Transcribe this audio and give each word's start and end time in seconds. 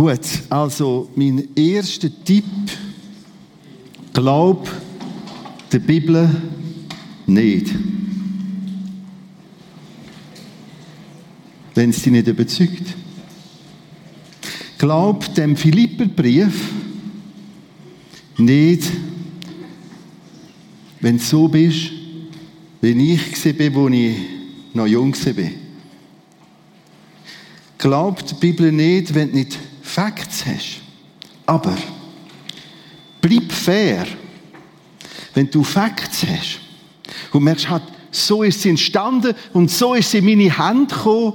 Gut, 0.00 0.18
also 0.48 1.10
mein 1.14 1.48
erster 1.54 2.08
Tipp, 2.24 2.46
glaub 4.14 4.66
der 5.70 5.78
Bibel 5.78 6.26
nicht. 7.26 7.66
Wenn 11.74 11.90
es 11.90 12.00
dich 12.00 12.12
nicht 12.12 12.28
überzeugt. 12.28 12.96
Glaub 14.78 15.34
dem 15.34 15.54
Philipperbrief 15.54 16.70
nicht, 18.38 18.84
wenn 21.00 21.18
du 21.18 21.22
so 21.22 21.46
bist, 21.46 21.90
wie 22.80 23.12
ich 23.12 23.44
war, 23.44 23.74
wo 23.74 23.88
ich 23.88 24.16
noch 24.72 24.86
jung 24.86 25.14
war. 25.14 25.50
Glaub 27.76 28.24
die 28.24 28.34
Bibel 28.36 28.72
nicht, 28.72 29.14
wenn 29.14 29.28
du 29.28 29.36
nicht 29.36 29.58
Facts 29.90 30.46
hast. 30.46 30.80
Aber 31.46 31.76
bleib 33.20 33.50
fair, 33.50 34.06
wenn 35.34 35.50
du 35.50 35.64
Facts 35.64 36.24
hast 36.24 36.60
und 37.32 37.42
merkst, 37.42 37.68
so 38.12 38.44
ist 38.44 38.62
sie 38.62 38.70
entstanden 38.70 39.34
und 39.52 39.70
so 39.70 39.94
ist 39.94 40.10
sie 40.12 40.18
in 40.18 40.26
meine 40.26 40.56
Hand 40.56 40.92
gekommen 40.92 41.34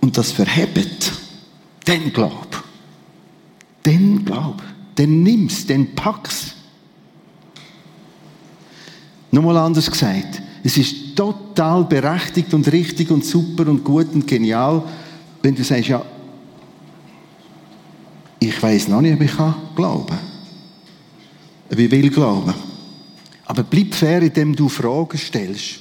und 0.00 0.16
das 0.18 0.32
verhebt, 0.32 1.12
dann 1.84 2.12
glaub. 2.12 2.64
Dann 3.84 4.24
glaub. 4.24 4.60
Dann 4.96 5.22
nimm's, 5.22 5.64
dann 5.64 5.94
pack's. 5.94 6.54
Nochmal 9.30 9.58
anders 9.58 9.88
gesagt. 9.88 10.42
Es 10.64 10.76
ist 10.76 11.14
total 11.14 11.84
berechtigt 11.84 12.52
und 12.52 12.70
richtig 12.72 13.10
und 13.12 13.24
super 13.24 13.68
und 13.68 13.84
gut 13.84 14.12
und 14.12 14.26
genial, 14.26 14.82
wenn 15.40 15.54
du 15.54 15.62
sagst, 15.62 15.88
ja, 15.88 16.04
ich 18.40 18.62
weiß 18.62 18.88
noch 18.88 19.00
nicht, 19.00 19.14
ob 19.14 19.22
ich 19.22 19.36
kann 19.36 19.54
glauben 19.74 20.18
Ob 21.70 21.78
ich 21.78 21.90
will 21.90 22.10
glauben. 22.10 22.54
Aber 23.46 23.62
bleib 23.62 23.94
fair, 23.94 24.22
indem 24.22 24.54
du 24.54 24.68
Fragen 24.68 25.18
stellst. 25.18 25.80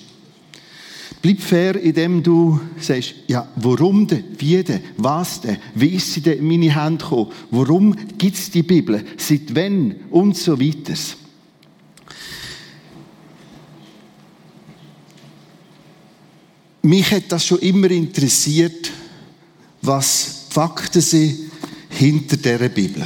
Bleib 1.22 1.42
fair, 1.42 1.76
indem 1.82 2.24
du 2.24 2.60
sagst, 2.80 3.16
ja, 3.28 3.48
warum 3.56 4.08
denn, 4.08 4.24
wie 4.38 4.64
denn, 4.64 4.82
was 4.98 5.42
denn, 5.42 5.58
wie 5.76 5.90
ist 5.90 6.14
sie 6.14 6.22
denn 6.22 6.40
in 6.40 6.48
meine 6.48 6.74
Hand 6.74 7.02
gekommen, 7.02 7.32
warum 7.52 7.96
gibt 8.18 8.38
es 8.38 8.50
die 8.50 8.64
Bibel, 8.64 9.04
seit 9.18 9.54
wann? 9.54 9.96
Und 10.10 10.38
so 10.38 10.60
weiter. 10.60 10.94
Mich 16.84 17.12
hat 17.12 17.24
das 17.30 17.46
schon 17.46 17.60
immer 17.60 17.92
interessiert, 17.92 18.92
was 19.82 20.46
die 20.50 20.54
Fakten 20.54 21.02
sind 21.02 21.47
hinter 21.98 22.38
dieser 22.38 22.70
Bibel. 22.70 23.03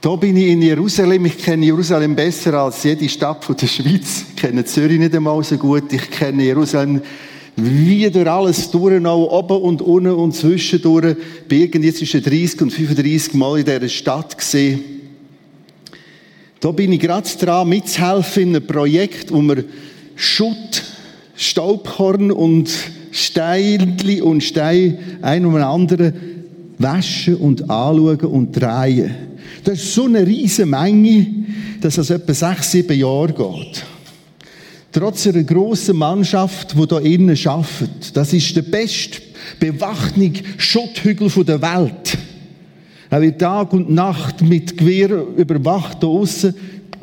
Da 0.00 0.14
bin 0.16 0.36
ich 0.36 0.48
in 0.48 0.62
Jerusalem. 0.62 1.26
Ich 1.26 1.38
kenne 1.38 1.66
Jerusalem 1.66 2.14
besser 2.14 2.54
als 2.54 2.84
jede 2.84 3.08
Stadt 3.08 3.44
der 3.60 3.66
Schweiz. 3.66 4.24
Ich 4.30 4.36
kenne 4.36 4.64
Zürich 4.64 4.98
nicht 4.98 5.14
einmal 5.14 5.42
so 5.42 5.56
gut. 5.56 5.92
Ich 5.92 6.10
kenne 6.10 6.44
Jerusalem 6.44 7.02
wie 7.56 8.08
durch 8.08 8.30
alles 8.30 8.70
durch, 8.70 9.04
oben 9.04 9.62
und 9.62 9.82
unten 9.82 10.12
und 10.12 10.34
zwischendurch. 10.34 11.16
Bin 11.48 11.62
irgendwie 11.62 11.92
zwischen 11.92 12.22
30 12.22 12.62
und 12.62 12.72
35 12.72 13.34
Mal 13.34 13.58
in 13.58 13.64
dieser 13.64 13.88
Stadt 13.88 14.38
gesehen. 14.38 14.80
Da 16.60 16.70
bin 16.70 16.92
ich 16.92 17.00
gerade 17.00 17.28
dran, 17.40 17.68
mitzuhelfen 17.68 18.42
in 18.44 18.56
einem 18.56 18.66
Projekt, 18.66 19.32
wo 19.32 19.42
wir 19.42 19.64
Schutt, 20.14 20.82
Staubkorn 21.36 22.30
und 22.30 22.70
Steinli 23.10 24.20
und 24.20 24.42
Stein 24.42 24.98
ein 25.22 25.44
um 25.44 25.54
anderen 25.56 26.12
waschen 26.78 27.36
und 27.36 27.62
anschauen 27.70 28.20
und 28.20 28.52
drehen. 28.52 29.10
Das 29.64 29.78
ist 29.78 29.94
so 29.94 30.04
eine 30.04 30.26
riesige 30.26 30.66
Menge, 30.66 31.26
dass 31.80 31.98
es 31.98 32.10
etwa 32.10 32.32
sechs, 32.32 32.72
sieben 32.72 32.98
Jahre 32.98 33.32
geht. 33.32 33.84
Trotz 34.92 35.26
einer 35.26 35.42
grossen 35.42 35.96
Mannschaft, 35.96 36.74
die 36.74 36.86
hier 36.88 37.00
innen 37.02 37.38
arbeitet. 37.46 38.16
Das 38.16 38.32
ist 38.32 38.56
der 38.56 38.62
beste 38.62 39.20
bewachte 39.60 40.32
Schutthügel 40.56 41.30
der 41.44 41.60
Welt. 41.60 42.18
Er 43.10 43.22
wird 43.22 43.40
Tag 43.40 43.72
und 43.72 43.90
Nacht 43.90 44.42
mit 44.42 44.76
Gewehr 44.76 45.24
überwacht, 45.36 45.98
hier 46.00 46.08
aussen, 46.08 46.54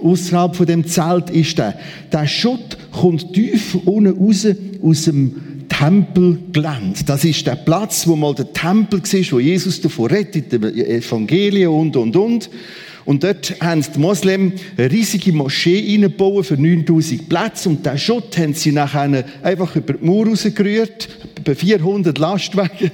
außerhalb 0.01 0.55
von 0.55 0.65
dem 0.65 0.85
Zelt 0.85 1.29
ist 1.31 1.57
der. 1.57 1.77
Der 2.11 2.27
Schutt 2.27 2.77
kommt 2.91 3.33
tief 3.33 3.75
unten 3.85 4.17
raus, 4.17 4.47
aus 4.83 5.03
dem 5.03 5.35
Tempelgelände. 5.77 7.03
Das 7.05 7.25
ist 7.25 7.45
der 7.45 7.57
Platz, 7.57 8.07
wo 8.07 8.15
mal 8.15 8.33
der 8.33 8.53
Tempel 8.53 9.01
war, 9.01 9.31
wo 9.31 9.39
Jesus 9.39 9.81
davon 9.81 10.05
redet, 10.05 10.53
im 10.53 10.63
Evangelium 10.63 11.79
und, 11.79 11.95
und, 11.97 12.15
und. 12.15 12.49
Und 13.03 13.23
dort 13.23 13.59
haben 13.61 13.85
die 13.93 13.99
Moslem 13.99 14.53
eine 14.77 14.89
riesige 14.89 15.33
Moschee 15.33 15.93
eingebaut 15.93 16.47
für 16.47 16.55
9000 16.55 17.27
Plätze. 17.27 17.69
Und 17.69 17.85
den 17.85 17.97
Schutt 17.97 18.37
haben 18.37 18.53
sie 18.53 18.71
nachher 18.71 19.25
einfach 19.43 19.75
über 19.75 19.93
die 19.93 20.05
Mauer 20.05 20.27
rausgerührt, 20.27 21.09
über 21.37 21.55
400 21.55 22.17
Lastwagen. 22.17 22.91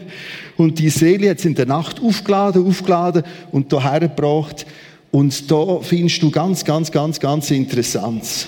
Und 0.57 0.79
die 0.79 0.89
Seele 0.89 1.29
hat 1.29 1.39
sie 1.39 1.49
in 1.49 1.55
der 1.55 1.67
Nacht 1.67 2.01
aufgeladen, 2.01 2.65
aufgeladen 2.65 3.23
und 3.51 3.71
hierher 3.71 4.01
gebracht. 4.01 4.65
Und 5.11 5.49
da 5.51 5.79
findest 5.81 6.23
du 6.23 6.31
ganz, 6.31 6.65
ganz, 6.65 6.91
ganz, 6.91 7.19
ganz 7.19 7.51
Interessantes. 7.51 8.47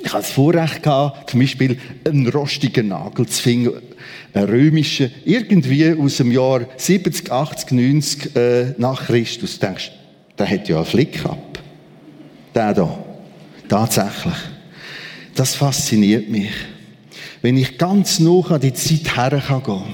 Ich 0.00 0.12
hatte 0.12 0.22
das 0.22 0.30
Vorrecht 0.30 0.82
gehabt, 0.82 1.30
zum 1.30 1.40
Beispiel 1.40 1.78
einen 2.04 2.28
rostigen 2.28 2.88
Nagel 2.88 3.26
zu 3.26 3.42
finden, 3.42 3.80
einen 4.32 4.48
römischen, 4.48 5.12
irgendwie 5.24 5.94
aus 5.94 6.16
dem 6.16 6.32
Jahr 6.32 6.66
70, 6.76 7.30
80, 7.30 7.70
90 7.70 8.36
äh, 8.36 8.74
nach 8.76 9.06
Christus. 9.06 9.58
Du 9.58 9.66
denkst, 9.66 9.92
der 10.38 10.50
hat 10.50 10.68
ja 10.68 10.76
einen 10.76 10.86
Flick 10.86 11.22
gehabt. 11.22 11.60
Der 12.54 12.74
da. 12.74 12.98
Tatsächlich. 13.68 14.34
Das 15.34 15.54
fasziniert 15.54 16.28
mich. 16.28 16.52
Wenn 17.42 17.56
ich 17.56 17.78
ganz 17.78 18.20
noch 18.20 18.50
an 18.50 18.60
die 18.60 18.72
Zeit 18.72 19.16
her 19.16 19.42
kann. 19.64 19.84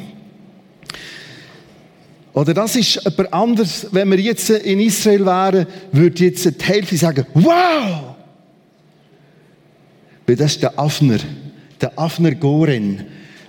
Oder 2.32 2.54
das 2.54 2.76
ist 2.76 3.04
etwas 3.04 3.32
anderes, 3.32 3.86
wenn 3.90 4.10
wir 4.10 4.20
jetzt 4.20 4.50
in 4.50 4.80
Israel 4.80 5.26
wären, 5.26 5.66
würde 5.92 6.24
jetzt 6.24 6.44
die 6.44 6.64
Hälfte 6.64 6.96
sagen, 6.96 7.26
wow! 7.34 8.09
Weil 10.26 10.36
das 10.36 10.52
ist 10.52 10.62
der 10.62 10.78
Afner, 10.78 11.18
der 11.80 11.98
Afner 11.98 12.34
Goren, 12.34 13.04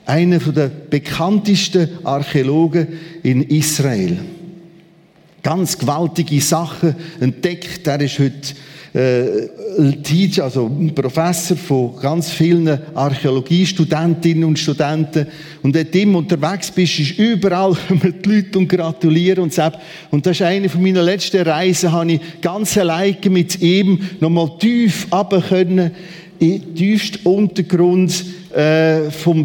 einer 0.05 0.39
der 0.39 0.69
bekanntesten 0.69 1.89
Archäologen 2.03 2.87
in 3.23 3.43
Israel. 3.43 4.17
Ganz 5.43 5.77
gewaltige 5.77 6.41
Sachen 6.41 6.95
entdeckt. 7.19 7.87
Er 7.87 8.01
ist 8.01 8.19
heute 8.19 8.53
äh, 8.93 9.47
Teacher, 10.03 10.43
also 10.43 10.69
Professor 10.93 11.55
von 11.55 11.95
ganz 11.95 12.29
vielen 12.29 12.67
Archäologiestudentinnen 12.93 14.43
und 14.43 14.59
Studenten. 14.59 15.27
Und 15.61 15.73
wenn 15.73 16.11
du 16.11 16.17
unterwegs 16.17 16.69
bist, 16.71 16.99
ist 16.99 17.17
überall 17.17 17.73
kommen 17.87 18.13
die 18.23 18.29
Leute 18.29 18.59
und 18.59 18.67
gratulieren 18.67 19.43
und 19.43 19.53
sagen. 19.53 19.77
Und 20.09 20.25
das 20.25 20.37
ist 20.37 20.41
eine 20.41 20.67
von 20.67 20.83
meiner 20.83 21.03
letzten 21.03 21.41
Reisen, 21.41 21.91
habe 21.91 22.13
ich 22.13 22.21
ganz 22.41 22.77
alleine 22.77 23.17
mit 23.29 23.61
ihm 23.61 23.99
nochmal 24.19 24.57
tief 24.59 25.07
runter 25.11 25.41
können 25.41 25.91
im 26.41 26.73
tiefsten 26.73 27.27
Untergrund 27.27 28.25
äh, 28.55 29.11
vom, 29.11 29.43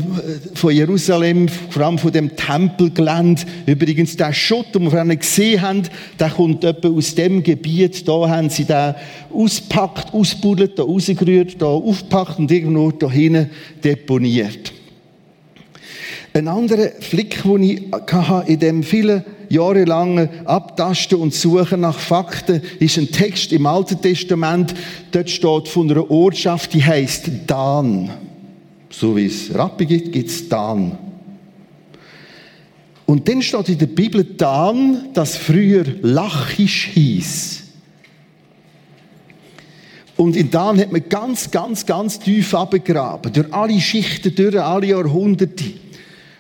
von 0.55 0.75
Jerusalem, 0.75 1.47
vor 1.47 1.83
allem 1.83 1.99
von 1.99 2.11
dem 2.11 2.35
Tempelgelände. 2.35 3.43
Übrigens, 3.67 4.17
der 4.17 4.33
Schutt, 4.33 4.75
den 4.75 4.85
wir 4.85 4.91
vorhin 4.91 5.19
gesehen 5.19 5.61
haben, 5.61 5.83
der 6.19 6.31
kommt 6.31 6.65
etwa 6.65 6.89
aus 6.89 7.15
dem 7.15 7.43
Gebiet. 7.43 8.09
Da 8.09 8.31
haben 8.31 8.49
sie 8.49 8.65
den 8.65 8.95
auspackt, 9.31 10.15
ausbuddelt, 10.15 10.79
da 10.79 10.85
rausgerührt, 10.85 11.61
da 11.61 11.67
aufgepackt 11.67 12.39
und 12.39 12.51
irgendwo 12.51 12.91
da 12.91 13.11
hinten 13.11 13.51
deponiert. 13.85 14.73
Ein 16.33 16.49
anderer 16.49 16.93
Flick, 17.01 17.43
den 17.43 17.63
ich 17.63 17.83
hatte 17.93 18.51
in 18.51 18.59
dem 18.59 18.83
vielen 18.83 19.23
jahrelange 19.49 20.29
Abtasten 20.45 21.19
und 21.19 21.35
Suchen 21.35 21.81
nach 21.81 21.99
Fakten 21.99 22.63
ist 22.79 22.99
ein 22.99 23.11
Text 23.11 23.53
im 23.53 23.67
Alten 23.67 24.01
Testament. 24.01 24.75
Dort 25.11 25.31
steht 25.31 25.69
von 25.69 25.91
einer 25.91 26.11
Ortschaft, 26.11 26.75
die 26.75 26.85
heißt 26.85 27.31
Dan. 27.47 28.11
So 28.91 29.17
wie 29.17 29.27
es 29.27 29.55
Rappi 29.55 29.87
gibt, 29.87 30.13
gibt 30.13 30.31
es 30.31 30.49
Dan. 30.49 30.99
Und 33.07 33.29
dann 33.29 33.41
steht 33.41 33.69
in 33.69 33.79
der 33.79 33.87
Bibel 33.87 34.25
Dan, 34.25 35.11
das 35.15 35.37
früher 35.37 35.85
Lachisch 36.03 36.89
hieß. 36.93 37.63
Und 40.17 40.35
in 40.35 40.51
Dan 40.51 40.81
hat 40.81 40.93
man 40.93 41.09
ganz, 41.09 41.51
ganz, 41.51 41.85
ganz 41.85 42.19
tief 42.19 42.55
abgegraben, 42.55 43.33
durch 43.33 43.53
alle 43.53 43.79
Schichten, 43.81 44.35
durch 44.35 44.59
alle 44.61 44.87
Jahrhunderte. 44.87 45.65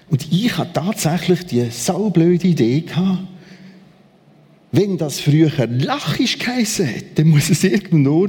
Und 0.08 0.32
ich 0.32 0.56
hatte 0.56 0.72
tatsächlich 0.74 1.46
die 1.46 1.68
saublöde 1.70 2.46
Idee 2.48 2.80
gehabt, 2.82 3.26
wenn 4.72 4.98
das 4.98 5.20
früher 5.20 5.50
Lachisch 5.66 6.38
geheissen 6.38 6.86
hat, 6.86 7.04
dann 7.16 7.28
muss 7.28 7.48
es 7.50 7.64
irgendwo 7.64 8.28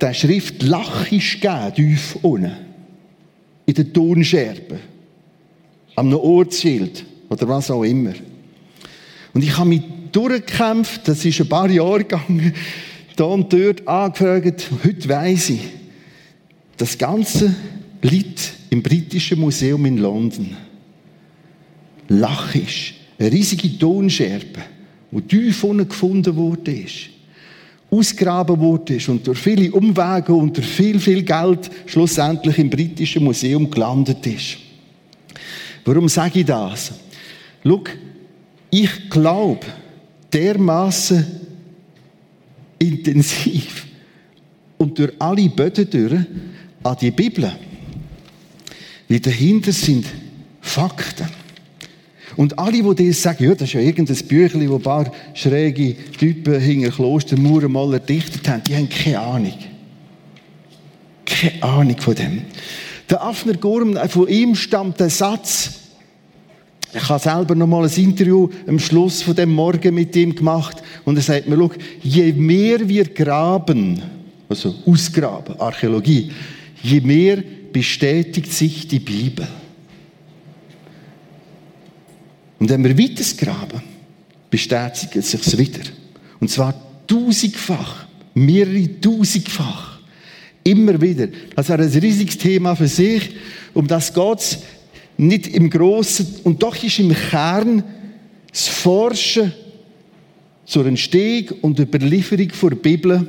der 0.00 0.14
Schrift 0.14 0.62
Lachisch 0.62 1.40
geben, 1.40 1.74
tief 1.74 2.18
unten. 2.22 2.52
In 3.66 3.74
den 3.74 3.92
Tonscherben. 3.92 4.78
am 5.98 6.14
Ortsschild 6.14 7.04
oder 7.28 7.48
was 7.48 7.70
auch 7.70 7.82
immer. 7.82 8.12
Und 9.34 9.42
ich 9.42 9.56
habe 9.56 9.68
mich 9.68 9.82
durchgekämpft, 10.12 11.06
das 11.06 11.24
ist 11.24 11.40
ein 11.40 11.48
paar 11.48 11.68
Jahre 11.68 11.98
gegangen, 11.98 12.54
da 13.16 13.24
und 13.24 13.52
dort 13.52 13.86
angefragt. 13.86 14.70
Heute 14.84 15.08
weiss 15.08 15.50
ich, 15.50 15.60
das 16.76 16.96
Ganze 16.96 17.54
liegt 18.00 18.52
im 18.70 18.82
Britischen 18.82 19.40
Museum 19.40 19.84
in 19.86 19.98
London. 19.98 20.56
Lachisch, 22.08 22.94
eine 23.18 23.32
riesige 23.32 23.78
Tonscherbe, 23.78 24.60
die 25.10 25.22
tief 25.22 25.64
unten 25.64 25.88
gefunden 25.88 26.34
wurde, 26.36 26.84
ausgraben 27.90 28.58
wurde 28.58 28.98
und 29.08 29.26
durch 29.26 29.38
viele 29.38 29.72
Umwege 29.72 30.32
und 30.32 30.56
durch 30.56 30.66
viel, 30.66 30.98
viel 30.98 31.22
Geld 31.22 31.70
schlussendlich 31.86 32.58
im 32.58 32.70
Britischen 32.70 33.24
Museum 33.24 33.70
gelandet 33.70 34.26
ist. 34.26 34.58
Warum 35.84 36.08
sage 36.08 36.40
ich 36.40 36.46
das? 36.46 36.92
Schau, 37.64 37.84
ich 38.70 39.10
glaube 39.10 39.66
dermaßen 40.32 41.24
intensiv 42.78 43.86
und 44.76 44.98
durch 44.98 45.12
alle 45.18 45.48
Böden 45.48 45.90
durch 45.90 46.26
an 46.82 46.96
die 47.00 47.10
Bibel. 47.10 47.50
Weil 49.08 49.20
dahinter 49.20 49.72
sind 49.72 50.06
Fakten. 50.60 51.26
Und 52.36 52.58
alle, 52.58 52.94
die 52.94 53.08
das 53.08 53.22
sagen, 53.22 53.44
ja, 53.44 53.54
das 53.54 53.68
ist 53.68 53.72
ja 53.72 53.80
irgendein 53.80 54.16
Büchlein, 54.28 54.68
wo 54.68 54.76
ein 54.76 54.82
paar 54.82 55.10
schräge 55.34 55.96
Typen 56.18 56.60
hinter 56.60 56.90
Klostermauern 56.90 57.72
mal 57.72 57.92
erdichtet 57.94 58.48
haben, 58.48 58.62
die 58.64 58.76
haben 58.76 58.88
keine 58.88 59.18
Ahnung. 59.18 59.58
Keine 61.24 61.62
Ahnung 61.62 61.96
von 61.98 62.14
dem. 62.14 62.42
Der 63.10 63.22
Afner 63.22 63.54
Gorm, 63.54 63.96
von 64.08 64.28
ihm 64.28 64.54
stammt 64.54 65.00
der 65.00 65.10
Satz, 65.10 65.72
ich 66.94 67.08
habe 67.08 67.22
selber 67.22 67.54
noch 67.54 67.66
mal 67.66 67.84
ein 67.84 67.94
Interview 67.96 68.48
am 68.66 68.78
Schluss 68.78 69.22
von 69.22 69.34
dem 69.34 69.52
Morgen 69.52 69.94
mit 69.94 70.16
ihm 70.16 70.34
gemacht 70.34 70.82
und 71.04 71.16
er 71.16 71.22
sagt 71.22 71.48
mir, 71.48 71.56
schau, 71.56 71.70
je 72.02 72.32
mehr 72.32 72.88
wir 72.88 73.04
graben, 73.04 74.00
also 74.48 74.74
ausgraben, 74.86 75.60
Archäologie, 75.60 76.32
je 76.82 77.00
mehr 77.00 77.42
bestätigt 77.72 78.52
sich 78.52 78.88
die 78.88 78.98
Bibel. 78.98 79.46
Und 82.58 82.70
wenn 82.70 82.82
wir 82.84 82.98
weiter 82.98 83.24
graben, 83.36 83.82
bestätigt 84.50 85.16
es 85.16 85.30
sich 85.30 85.58
wieder. 85.58 85.80
Und 86.40 86.50
zwar 86.50 86.74
tausendfach, 87.06 88.06
mehrere 88.34 89.00
tausendfach. 89.00 89.98
Immer 90.64 91.00
wieder. 91.00 91.28
Das 91.54 91.68
ist 91.68 91.70
ein 91.70 91.80
riesiges 91.80 92.36
Thema 92.36 92.74
für 92.74 92.88
sich. 92.88 93.30
Um 93.74 93.86
das 93.86 94.12
es 94.40 94.58
nicht 95.16 95.46
im 95.48 95.70
Großen. 95.70 96.40
Und 96.44 96.62
doch 96.62 96.82
ist 96.82 96.98
im 96.98 97.14
Kern 97.14 97.82
das 98.50 98.68
Forschen 98.68 99.52
zur 100.64 100.86
Entstehung 100.86 101.58
und 101.62 101.78
Überlieferung 101.78 102.48
der 102.48 102.76
Bibel 102.76 103.28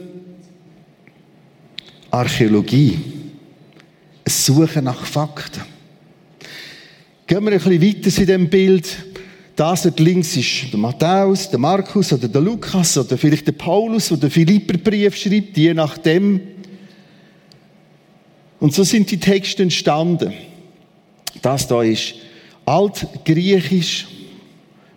Archäologie. 2.12 3.00
Suchen 4.30 4.86
nach 4.86 5.06
Fakten. 5.06 5.64
Gehen 7.28 7.44
wir 7.44 7.52
ein 7.52 7.60
bisschen 7.60 7.82
weiter 7.82 8.22
in 8.22 8.26
diesem 8.26 8.50
Bild. 8.50 8.98
Das 9.56 9.84
dort 9.84 10.00
links 10.00 10.38
ist 10.38 10.72
der 10.72 10.80
Matthäus, 10.80 11.50
der 11.50 11.60
Markus 11.60 12.14
oder 12.14 12.28
der 12.28 12.42
Lukas 12.42 12.98
oder 12.98 13.18
vielleicht 13.18 13.46
der 13.48 13.52
Paulus, 13.52 14.08
der 14.08 14.18
den 14.18 14.32
Philipperbrief 14.32 15.16
schreibt, 15.16 15.58
je 15.58 15.74
nachdem. 15.74 16.40
Und 18.60 18.74
so 18.74 18.84
sind 18.84 19.12
die 19.12 19.20
Texte 19.20 19.64
entstanden. 19.64 20.34
Das 21.42 21.68
da 21.68 21.84
ist 21.84 22.16
altgriechisch. 22.66 24.08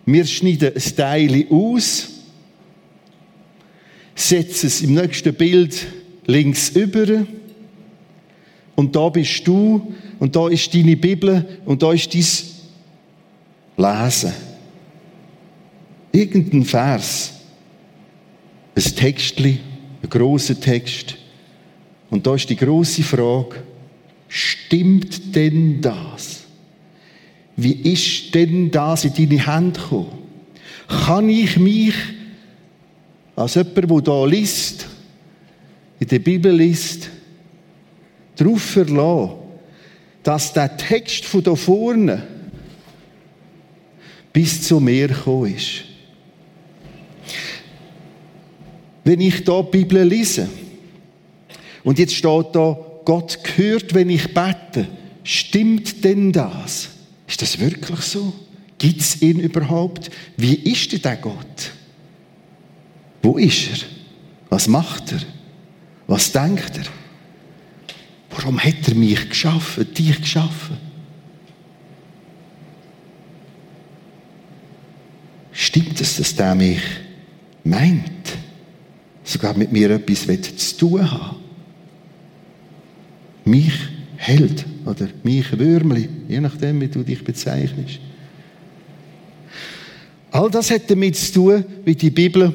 Wir 0.05 0.25
schneiden 0.25 0.73
ein 0.75 0.95
Teil 0.95 1.45
aus, 1.49 2.09
setzen 4.15 4.67
es 4.67 4.81
im 4.81 4.93
nächsten 4.93 5.33
Bild 5.33 5.87
links 6.25 6.69
über. 6.69 7.25
Und 8.75 8.95
da 8.95 9.09
bist 9.09 9.47
du, 9.47 9.93
und 10.19 10.35
da 10.35 10.47
ist 10.47 10.73
deine 10.73 10.97
Bibel, 10.97 11.59
und 11.65 11.81
da 11.83 11.91
ist 11.91 12.13
dein 12.13 12.23
Lesen. 13.77 14.33
Irgendein 16.11 16.63
Vers, 16.63 17.33
ein 18.75 18.83
Textli, 18.83 19.59
ein 20.01 20.09
grosser 20.09 20.59
Text. 20.59 21.15
Und 22.09 22.25
da 22.25 22.35
ist 22.35 22.49
die 22.49 22.55
große 22.55 23.03
Frage, 23.03 23.63
stimmt 24.27 25.35
denn 25.35 25.81
das? 25.81 26.41
Wie 27.55 27.73
ist 27.73 28.33
denn 28.33 28.71
das 28.71 29.05
in 29.05 29.13
deine 29.13 29.45
Hände 29.47 29.79
gekommen? 29.79 30.19
Kann 30.87 31.29
ich 31.29 31.57
mich 31.57 31.93
als 33.35 33.55
jemand, 33.55 34.07
der 34.07 34.13
hier 34.13 34.27
liest, 34.27 34.87
in 35.99 36.07
der 36.07 36.19
Bibel 36.19 36.55
liest, 36.55 37.09
darauf 38.35 38.61
verlassen, 38.61 39.31
dass 40.23 40.53
der 40.53 40.75
Text 40.77 41.25
von 41.25 41.43
da 41.43 41.55
vorne 41.55 42.27
bis 44.31 44.63
zu 44.63 44.79
mir 44.79 45.09
gekommen 45.09 45.53
ist. 45.55 45.83
Wenn 49.03 49.19
ich 49.19 49.43
da 49.43 49.61
die 49.61 49.77
Bibel 49.77 50.03
lese 50.03 50.47
und 51.83 51.99
jetzt 51.99 52.15
steht 52.15 52.47
da, 52.53 52.77
Gott 53.05 53.37
hört, 53.57 53.93
wenn 53.93 54.09
ich 54.09 54.33
bete, 54.33 54.87
stimmt 55.23 56.03
denn 56.03 56.31
das? 56.31 56.89
Ist 57.27 57.41
das 57.41 57.59
wirklich 57.59 57.99
so? 57.99 58.33
Gibt 58.77 59.01
es 59.01 59.21
ihn 59.21 59.39
überhaupt? 59.39 60.09
Wie 60.37 60.55
ist 60.55 60.91
denn 60.91 61.01
der 61.01 61.17
Gott? 61.17 61.71
Wo 63.21 63.37
ist 63.37 63.69
er? 63.69 63.87
Was 64.49 64.67
macht 64.67 65.11
er? 65.11 65.19
Was 66.07 66.31
denkt 66.31 66.77
er? 66.77 67.02
Warum 68.43 68.59
hat 68.59 68.89
er 68.89 68.95
mich 68.95 69.29
geschaffen, 69.29 69.93
dich 69.93 70.19
geschaffen? 70.19 70.75
Stimmt 75.53 76.01
es, 76.01 76.17
dass 76.17 76.35
der 76.35 76.53
mich 76.53 76.81
meint? 77.63 78.03
Sogar 79.23 79.55
mit 79.55 79.71
mir 79.71 79.91
etwas 79.91 80.27
zu 80.57 80.77
tun 80.77 81.09
haben? 81.09 81.37
Mich 83.45 83.75
hält 84.17 84.65
oder 84.85 85.07
mich 85.23 85.57
Würmli, 85.57 86.09
je 86.27 86.41
nachdem, 86.41 86.81
wie 86.81 86.89
du 86.89 87.01
dich 87.01 87.23
bezeichnest. 87.23 87.99
All 90.31 90.51
das 90.51 90.69
hat 90.69 90.91
damit 90.91 91.15
zu 91.15 91.33
tun, 91.33 91.65
wie 91.85 91.95
die 91.95 92.09
Bibel 92.09 92.53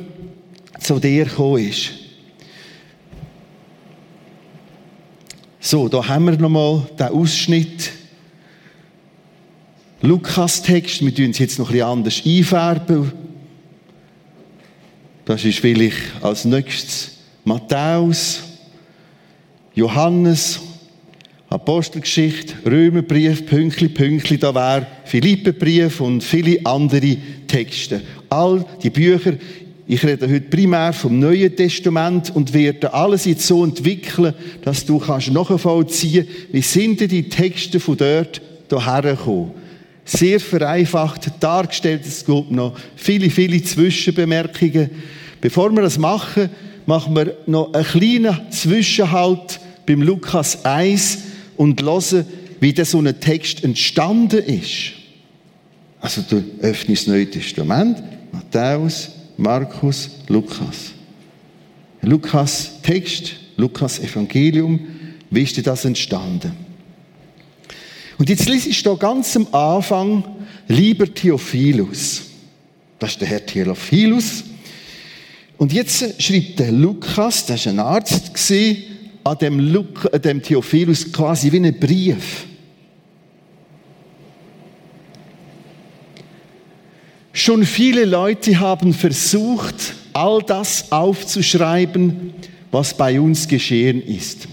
zu 0.81 0.99
dir 0.99 1.25
gekommen 1.25 1.67
ist. 1.67 2.08
So, 5.61 5.89
da 5.89 6.07
haben 6.07 6.27
wir 6.27 6.37
nochmal 6.39 6.87
den 6.99 7.09
Ausschnitt. 7.09 7.91
Lukas-Text, 10.03 11.05
wir 11.05 11.13
tun 11.13 11.31
es 11.31 11.39
jetzt 11.39 11.59
noch 11.59 11.71
ein 11.71 11.73
bisschen 11.73 11.89
anders 11.89 12.23
einfärben. 12.25 13.13
Das 15.25 15.45
ist 15.45 15.59
vielleicht 15.59 15.97
als 16.23 16.45
nächstes 16.45 17.11
Matthäus, 17.45 18.43
Johannes, 19.75 20.61
Apostelgeschichte, 21.51 22.55
Römerbrief, 22.65 23.45
Pünktli, 23.47 23.89
Pünktli, 23.89 24.39
da 24.39 24.55
wäre 24.55 24.87
Philipperbrief 25.07 26.01
und 26.01 26.23
viele 26.23 26.65
andere 26.65 27.17
Texte. 27.49 28.03
All 28.31 28.65
die 28.83 28.91
Bücher 28.91 29.33
ich 29.91 30.05
rede 30.05 30.29
heute 30.29 30.43
primär 30.43 30.93
vom 30.93 31.19
Neuen 31.19 31.57
Testament 31.57 32.31
und 32.37 32.53
werde 32.53 32.93
alles 32.93 33.25
jetzt 33.25 33.47
so 33.47 33.65
entwickeln, 33.65 34.35
dass 34.61 34.85
du 34.85 34.99
kannst 34.99 35.33
nachvollziehen, 35.33 36.29
wie 36.53 36.61
sind 36.61 37.01
denn 37.01 37.09
die 37.09 37.31
Texte 37.31 37.81
von 37.81 37.97
dort 37.97 38.43
hierher 38.69 39.17
gekommen. 39.17 39.53
Sehr 40.05 40.41
vereinfacht 40.41 41.31
dargestellt, 41.41 42.03
es 42.05 42.27
gibt 42.27 42.51
noch 42.51 42.79
viele, 42.97 43.31
viele 43.31 43.63
Zwischenbemerkungen. 43.63 44.91
Bevor 45.41 45.71
wir 45.71 45.81
das 45.81 45.99
machen, 45.99 46.51
machen 46.85 47.17
wir 47.17 47.39
noch 47.47 47.73
einen 47.73 47.85
kleinen 47.85 48.37
Zwischenhalt 48.51 49.59
beim 49.87 50.03
Lukas 50.03 50.67
1 50.67 51.19
und 51.57 51.83
hören, 51.83 52.27
wie 52.61 52.75
der 52.75 52.85
so 52.85 52.99
ein 52.99 53.19
Text 53.21 53.65
entstanden 53.65 54.45
ist. 54.45 54.93
Also 55.99 56.21
du 56.29 56.45
öffnest 56.61 57.07
das 57.07 57.15
Neue 57.15 57.31
Testament, 57.31 58.03
Matthäus, 58.33 59.13
Markus, 59.39 60.11
Lukas. 60.27 60.93
Lukas 62.03 62.83
Text, 62.83 63.37
Lukas 63.57 64.01
Evangelium, 64.01 64.81
wie 65.31 65.43
ist 65.43 65.65
das 65.67 65.85
entstanden? 65.85 66.53
Und 68.19 68.29
jetzt 68.29 68.49
lese 68.49 68.69
ich 68.69 68.83
da 68.83 68.95
ganz 68.95 69.37
am 69.37 69.47
Anfang, 69.53 70.25
lieber 70.67 71.13
Theophilus. 71.13 72.23
Das 72.99 73.13
ist 73.13 73.21
der 73.21 73.29
Herr 73.29 73.47
Theophilus. 73.47 74.43
Und 75.57 75.73
jetzt 75.73 76.21
schreibt 76.21 76.59
der 76.59 76.73
Lukas, 76.73 77.47
der 77.47 77.59
war 77.59 77.73
ein 77.73 77.79
Arzt, 77.79 78.33
an 79.25 79.39
dem, 79.39 79.61
Luk, 79.61 80.13
an 80.13 80.21
dem 80.21 80.43
Theophilus 80.43 81.13
quasi 81.13 81.53
wie 81.53 81.57
einen 81.57 81.79
Brief. 81.79 82.47
Schon 87.39 87.65
viele 87.65 88.05
Leute 88.05 88.59
haben 88.59 88.93
versucht, 88.93 89.95
all 90.13 90.43
das 90.43 90.91
aufzuschreiben, 90.91 92.33
was 92.73 92.97
bei 92.97 93.21
uns 93.21 93.47
geschehen 93.47 94.03
ist. 94.03 94.49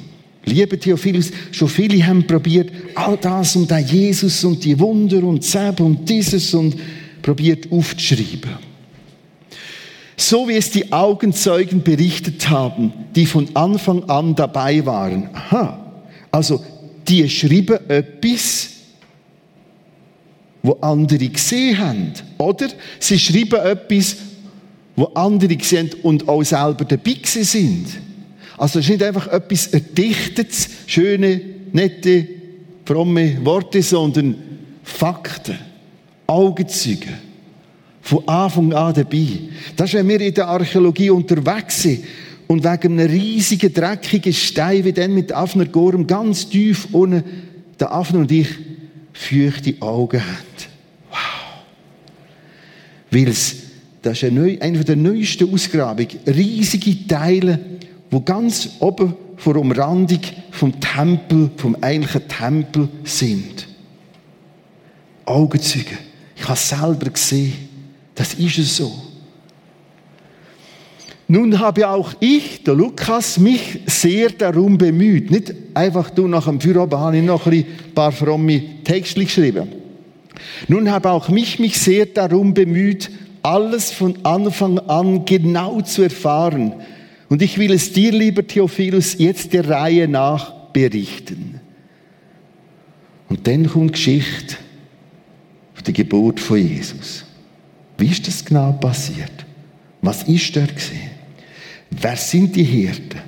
Liebe 0.45 0.77
Theophilus, 0.77 1.31
schon 1.51 1.67
viele 1.67 2.05
haben 2.05 2.27
probiert, 2.27 2.69
all 2.93 3.17
das 3.17 3.55
und 3.55 3.71
der 3.71 3.79
Jesus 3.79 4.43
und 4.43 4.63
die 4.63 4.79
Wunder 4.79 5.23
und 5.23 5.43
Zeb 5.43 5.79
und 5.79 6.07
dieses 6.07 6.53
und 6.53 6.75
probiert 7.23 7.71
aufzuschreiben. 7.71 8.51
So 10.15 10.47
wie 10.47 10.55
es 10.55 10.69
die 10.69 10.91
Augenzeugen 10.93 11.81
berichtet 11.81 12.47
haben, 12.51 12.93
die 13.15 13.25
von 13.25 13.47
Anfang 13.55 14.03
an 14.03 14.35
dabei 14.35 14.85
waren. 14.85 15.31
Aha. 15.33 16.03
Also, 16.29 16.63
die 17.07 17.27
schreiben 17.31 17.79
etwas, 17.89 18.74
wo 20.65 20.73
andere 20.81 21.27
gesehen 21.27 21.77
haben. 21.77 22.13
Oder 22.37 22.67
sie 22.99 23.19
schreiben 23.19 23.59
etwas, 23.59 24.15
wo 24.95 25.05
andere 25.13 25.55
gesehen 25.55 25.91
und 26.03 26.27
auch 26.27 26.43
selber 26.43 26.85
dabei 26.85 27.17
sind. 27.23 27.87
Also 28.57 28.79
es 28.79 28.85
ist 28.85 28.91
nicht 28.91 29.03
einfach 29.03 29.27
etwas 29.27 29.67
Erdichtetes, 29.67 30.69
schöne, 30.87 31.41
nette, 31.73 32.27
fromme 32.85 33.43
Worte, 33.45 33.81
sondern 33.81 34.35
Fakten, 34.83 35.57
Augenzeugen. 36.25 37.25
Von 38.01 38.27
Anfang 38.27 38.71
an 38.73 38.93
dabei. 38.93 39.27
Das 39.75 39.89
ist, 39.89 39.95
wenn 39.95 40.07
wir 40.07 40.21
in 40.21 40.33
der 40.33 40.47
Archäologie 40.47 41.09
unterwegs 41.09 41.81
sind 41.81 42.03
und 42.47 42.63
wegen 42.63 42.99
einem 42.99 43.09
riesigen, 43.09 43.73
dreckigen 43.73 44.31
Stein, 44.31 44.85
wie 44.85 44.93
dann 44.93 45.13
mit 45.13 45.33
Afner 45.33 45.65
Gorm 45.65 46.05
ganz 46.05 46.47
tief 46.47 46.87
unten, 46.91 47.23
der 47.79 47.91
Afner 47.91 48.19
und 48.19 48.31
ich 48.31 48.47
feuchte 49.15 49.81
Augen 49.81 50.21
haben. 50.21 50.37
Wow. 51.09 51.17
Weil 53.11 53.27
es, 53.29 53.55
das 54.01 54.21
ist 54.21 54.23
eine, 54.25 54.57
eine 54.61 54.83
der 54.83 54.95
neuesten 54.95 55.51
Ausgrabungen, 55.51 56.19
riesige 56.27 57.07
Teile 57.07 57.59
wo 58.15 58.21
ganz 58.21 58.69
oben 58.79 59.13
vor 59.35 59.53
der 59.53 59.61
Umrandung 59.61 60.21
vom 60.51 60.79
Tempel, 60.79 61.51
vom 61.57 61.75
eigentlichen 61.81 62.27
Tempel 62.27 62.89
sind. 63.03 63.67
Augenzeugen. 65.25 65.97
Ich 66.35 66.43
habe 66.43 66.53
es 66.53 66.69
selber 66.69 67.09
gesehen. 67.09 67.53
Das 68.13 68.35
ist 68.35 68.57
es 68.57 68.77
so. 68.77 68.91
Nun 71.27 71.59
habe 71.59 71.87
auch 71.89 72.13
ich, 72.19 72.63
der 72.63 72.75
Lukas, 72.75 73.39
mich 73.39 73.79
sehr 73.87 74.29
darum 74.29 74.77
bemüht. 74.77 75.31
Nicht 75.31 75.53
einfach 75.73 76.11
du 76.11 76.27
nach 76.27 76.45
dem 76.45 76.61
Feierabend 76.61 76.99
habe 76.99 77.17
ich 77.17 77.23
noch 77.23 77.47
ein 77.47 77.65
paar 77.95 78.11
fromme 78.11 78.83
Texte 78.83 79.23
geschrieben. 79.23 79.67
Nun 80.67 80.91
habe 80.91 81.09
auch 81.09 81.29
mich, 81.29 81.57
mich 81.59 81.79
sehr 81.79 82.05
darum 82.05 82.53
bemüht, 82.53 83.09
alles 83.41 83.91
von 83.91 84.23
Anfang 84.23 84.79
an 84.79 85.25
genau 85.25 85.81
zu 85.81 86.03
erfahren, 86.03 86.73
und 87.27 87.41
ich 87.41 87.57
will 87.57 87.71
es 87.71 87.91
dir, 87.91 88.11
lieber 88.11 88.45
Theophilus, 88.45 89.17
jetzt 89.17 89.53
der 89.53 89.67
Reihe 89.67 90.07
nach 90.07 90.51
berichten. 90.73 91.59
Und 93.29 93.47
dann 93.47 93.67
kommt 93.67 93.89
die 93.89 93.93
Geschichte 93.93 94.57
von 95.73 95.83
der 95.83 95.93
Geburt 95.93 96.39
von 96.39 96.57
Jesus. 96.57 97.25
Wie 97.97 98.07
ist 98.07 98.27
das 98.27 98.45
genau 98.45 98.73
passiert? 98.73 99.31
Was 100.01 100.23
ist 100.23 100.55
dort 100.55 100.75
gesehen? 100.75 101.14
Wer 102.01 102.17
sind 102.17 102.55
die 102.55 102.63
Hirten? 102.63 103.21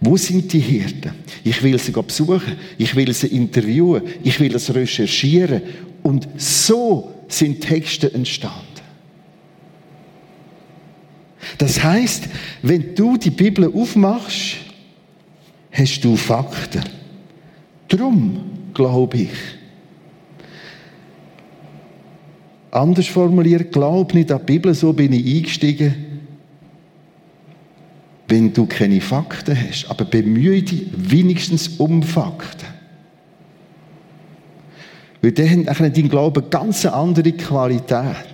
Wo 0.00 0.16
sind 0.16 0.52
die 0.52 0.60
Hirten? 0.60 1.12
Ich 1.42 1.62
will 1.62 1.78
sie 1.78 1.92
besuchen, 1.92 2.56
ich 2.76 2.94
will 2.94 3.12
sie 3.12 3.28
interviewen, 3.28 4.02
ich 4.22 4.38
will 4.38 4.54
es 4.54 4.74
recherchieren. 4.74 5.62
Und 6.02 6.28
so 6.36 7.12
sind 7.28 7.60
Texte 7.60 8.12
entstanden. 8.12 8.60
Das 11.58 11.82
heißt, 11.82 12.24
wenn 12.62 12.94
du 12.94 13.16
die 13.16 13.30
Bibel 13.30 13.72
aufmachst, 13.72 14.56
hast 15.72 16.00
du 16.04 16.16
Fakten. 16.16 16.84
Drum 17.88 18.40
glaube 18.74 19.16
ich. 19.18 19.30
Anders 22.70 23.06
formuliert, 23.06 23.72
glaub 23.72 24.12
nicht 24.12 24.30
an 24.30 24.40
die 24.40 24.52
Bibel, 24.52 24.74
so 24.74 24.92
bin 24.92 25.12
ich 25.12 25.36
eingestiegen, 25.36 26.15
wenn 28.28 28.52
du 28.52 28.66
keine 28.66 29.00
Fakten 29.00 29.56
hast. 29.56 29.86
Aber 29.88 30.04
bemühe 30.04 30.62
dich 30.62 30.86
wenigstens 30.96 31.68
um 31.78 32.02
Fakten. 32.02 32.66
Weil 35.22 35.32
dann 35.32 35.66
hat 35.66 35.80
dein 35.80 36.08
Glaube 36.08 36.40
eine 36.40 36.50
ganz 36.50 36.84
andere 36.86 37.32
Qualität. 37.32 38.26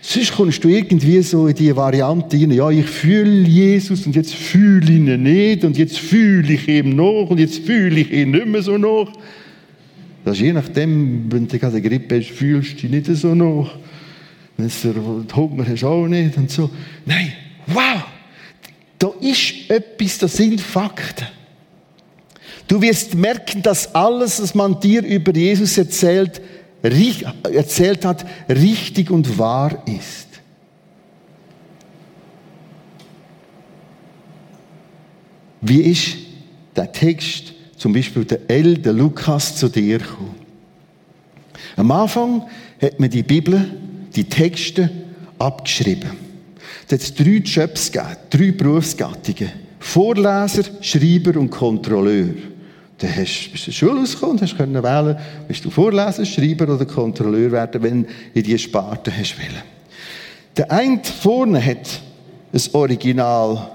Sonst 0.00 0.34
kommst 0.34 0.64
du 0.64 0.68
irgendwie 0.68 1.20
so 1.22 1.48
in 1.48 1.54
die 1.54 1.74
Variante 1.74 2.36
rein, 2.36 2.50
ja, 2.50 2.70
ich 2.70 2.86
fühle 2.86 3.46
Jesus 3.46 4.06
und 4.06 4.16
jetzt 4.16 4.34
fühle 4.34 4.84
ich 4.84 4.98
ihn 4.98 5.22
nicht 5.22 5.64
und 5.64 5.76
jetzt 5.76 5.98
fühle 5.98 6.52
ich 6.52 6.68
ihn 6.68 6.96
noch 6.96 7.28
und 7.28 7.38
jetzt 7.38 7.58
fühle 7.58 8.00
ich 8.00 8.12
ihn 8.12 8.30
nicht 8.30 8.46
mehr 8.46 8.62
so 8.62 8.78
noch. 8.78 9.12
Das 10.24 10.36
ist 10.36 10.42
je 10.42 10.52
nachdem, 10.52 11.30
wenn 11.30 11.46
du 11.46 11.58
gerade 11.58 11.80
Grippe 11.82 12.18
hast, 12.18 12.30
fühlst 12.30 12.82
du 12.82 12.88
dich 12.88 12.90
nicht 12.90 13.06
so 13.06 13.34
noch. 13.34 13.78
Wenn 14.56 14.68
du 14.68 15.36
Hunger 15.36 15.66
hast, 15.68 15.84
auch 15.84 16.06
nicht 16.06 16.36
und 16.36 16.50
so. 16.50 16.70
Nein, 17.04 17.32
wow, 17.66 18.04
da 18.98 19.08
ist 19.20 19.68
etwas, 19.68 20.18
das 20.18 20.36
sind 20.36 20.60
Fakten. 20.60 21.26
Du 22.68 22.80
wirst 22.80 23.14
merken, 23.14 23.62
dass 23.62 23.94
alles, 23.94 24.42
was 24.42 24.54
man 24.54 24.80
dir 24.80 25.04
über 25.04 25.32
Jesus 25.34 25.78
erzählt, 25.78 26.40
erzählt 26.82 28.04
hat, 28.04 28.26
richtig 28.48 29.10
und 29.10 29.38
wahr 29.38 29.82
ist. 29.86 30.26
Wie 35.60 35.80
ist 35.80 36.16
der 36.74 36.90
Text, 36.92 37.52
zum 37.76 37.92
Beispiel 37.92 38.24
der 38.24 38.48
L, 38.48 38.78
der 38.78 38.92
Lukas, 38.92 39.56
zu 39.56 39.68
dir 39.68 39.98
gekommen? 39.98 40.34
Am 41.76 41.90
Anfang 41.90 42.46
hat 42.80 43.00
man 43.00 43.10
die 43.10 43.22
Bibel, 43.22 43.78
die 44.14 44.24
Texte 44.24 44.90
abgeschrieben. 45.38 46.25
Es 46.88 47.08
hat 47.08 47.18
drei 47.18 47.38
Jobs 47.38 47.90
gegeben, 47.90 48.16
drei 48.30 48.50
Berufsgattungen. 48.52 49.50
Vorleser, 49.80 50.62
Schreiber 50.80 51.38
und 51.38 51.50
Kontrolleur. 51.50 52.34
Dann 52.98 53.16
hast, 53.16 53.50
bist 53.52 53.66
du 53.66 53.70
in 53.70 53.72
die 53.72 53.72
Schule 53.72 54.00
rausgekommen 54.00 54.36
und 54.36 54.42
hast 54.42 54.56
können 54.56 54.82
wählen, 54.82 55.16
willst 55.46 55.64
du 55.64 55.70
Vorleser, 55.70 56.24
Schreiber 56.24 56.72
oder 56.72 56.86
Kontrolleur 56.86 57.52
werden, 57.52 57.82
wenn 57.82 58.06
in 58.34 58.42
diese 58.42 58.58
Sparte 58.58 59.12
hast 59.16 59.36
wollen. 59.38 59.62
Der 60.56 60.70
eine 60.70 61.02
vorne 61.04 61.64
hat 61.64 62.00
ein 62.52 62.62
Original 62.72 63.70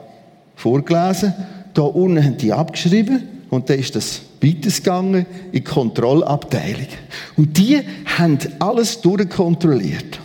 vorgelesen, 0.56 1.34
da 1.74 1.84
unten 1.84 2.24
haben 2.24 2.38
die 2.38 2.52
abgeschrieben 2.52 3.28
und 3.50 3.70
dann 3.70 3.78
ist 3.78 3.96
das 3.96 4.22
weitergegangen 4.42 5.26
in 5.52 5.52
die 5.52 5.64
Kontrollabteilung. 5.64 6.88
Und 7.36 7.58
die 7.58 7.80
haben 8.06 8.40
alles 8.60 9.00
durchkontrolliert. 9.02 10.21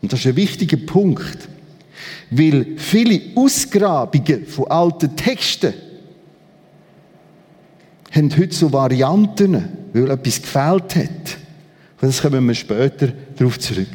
Und 0.00 0.12
das 0.12 0.20
ist 0.20 0.26
ein 0.26 0.36
wichtiger 0.36 0.76
Punkt. 0.76 1.48
Weil 2.30 2.76
viele 2.76 3.20
Ausgrabungen 3.34 4.46
von 4.46 4.68
alten 4.68 5.16
Texten 5.16 5.74
haben 8.12 8.36
heute 8.36 8.54
so 8.54 8.72
Varianten, 8.72 9.64
weil 9.92 10.08
etwas 10.08 10.40
gefehlt 10.40 10.94
hat. 10.94 11.38
Und 12.00 12.08
das 12.10 12.22
kommen 12.22 12.46
wir 12.46 12.54
später 12.54 13.08
darauf 13.36 13.58
zurück. 13.58 13.88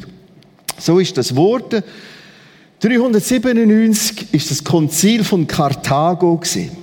So 0.76 0.98
ist 0.98 1.16
das 1.16 1.34
Wort. 1.34 1.82
397 2.80 4.34
ist 4.34 4.50
das 4.50 4.62
Konzil 4.62 5.24
von 5.24 5.46
Karthago 5.46 6.36
gewesen. 6.36 6.81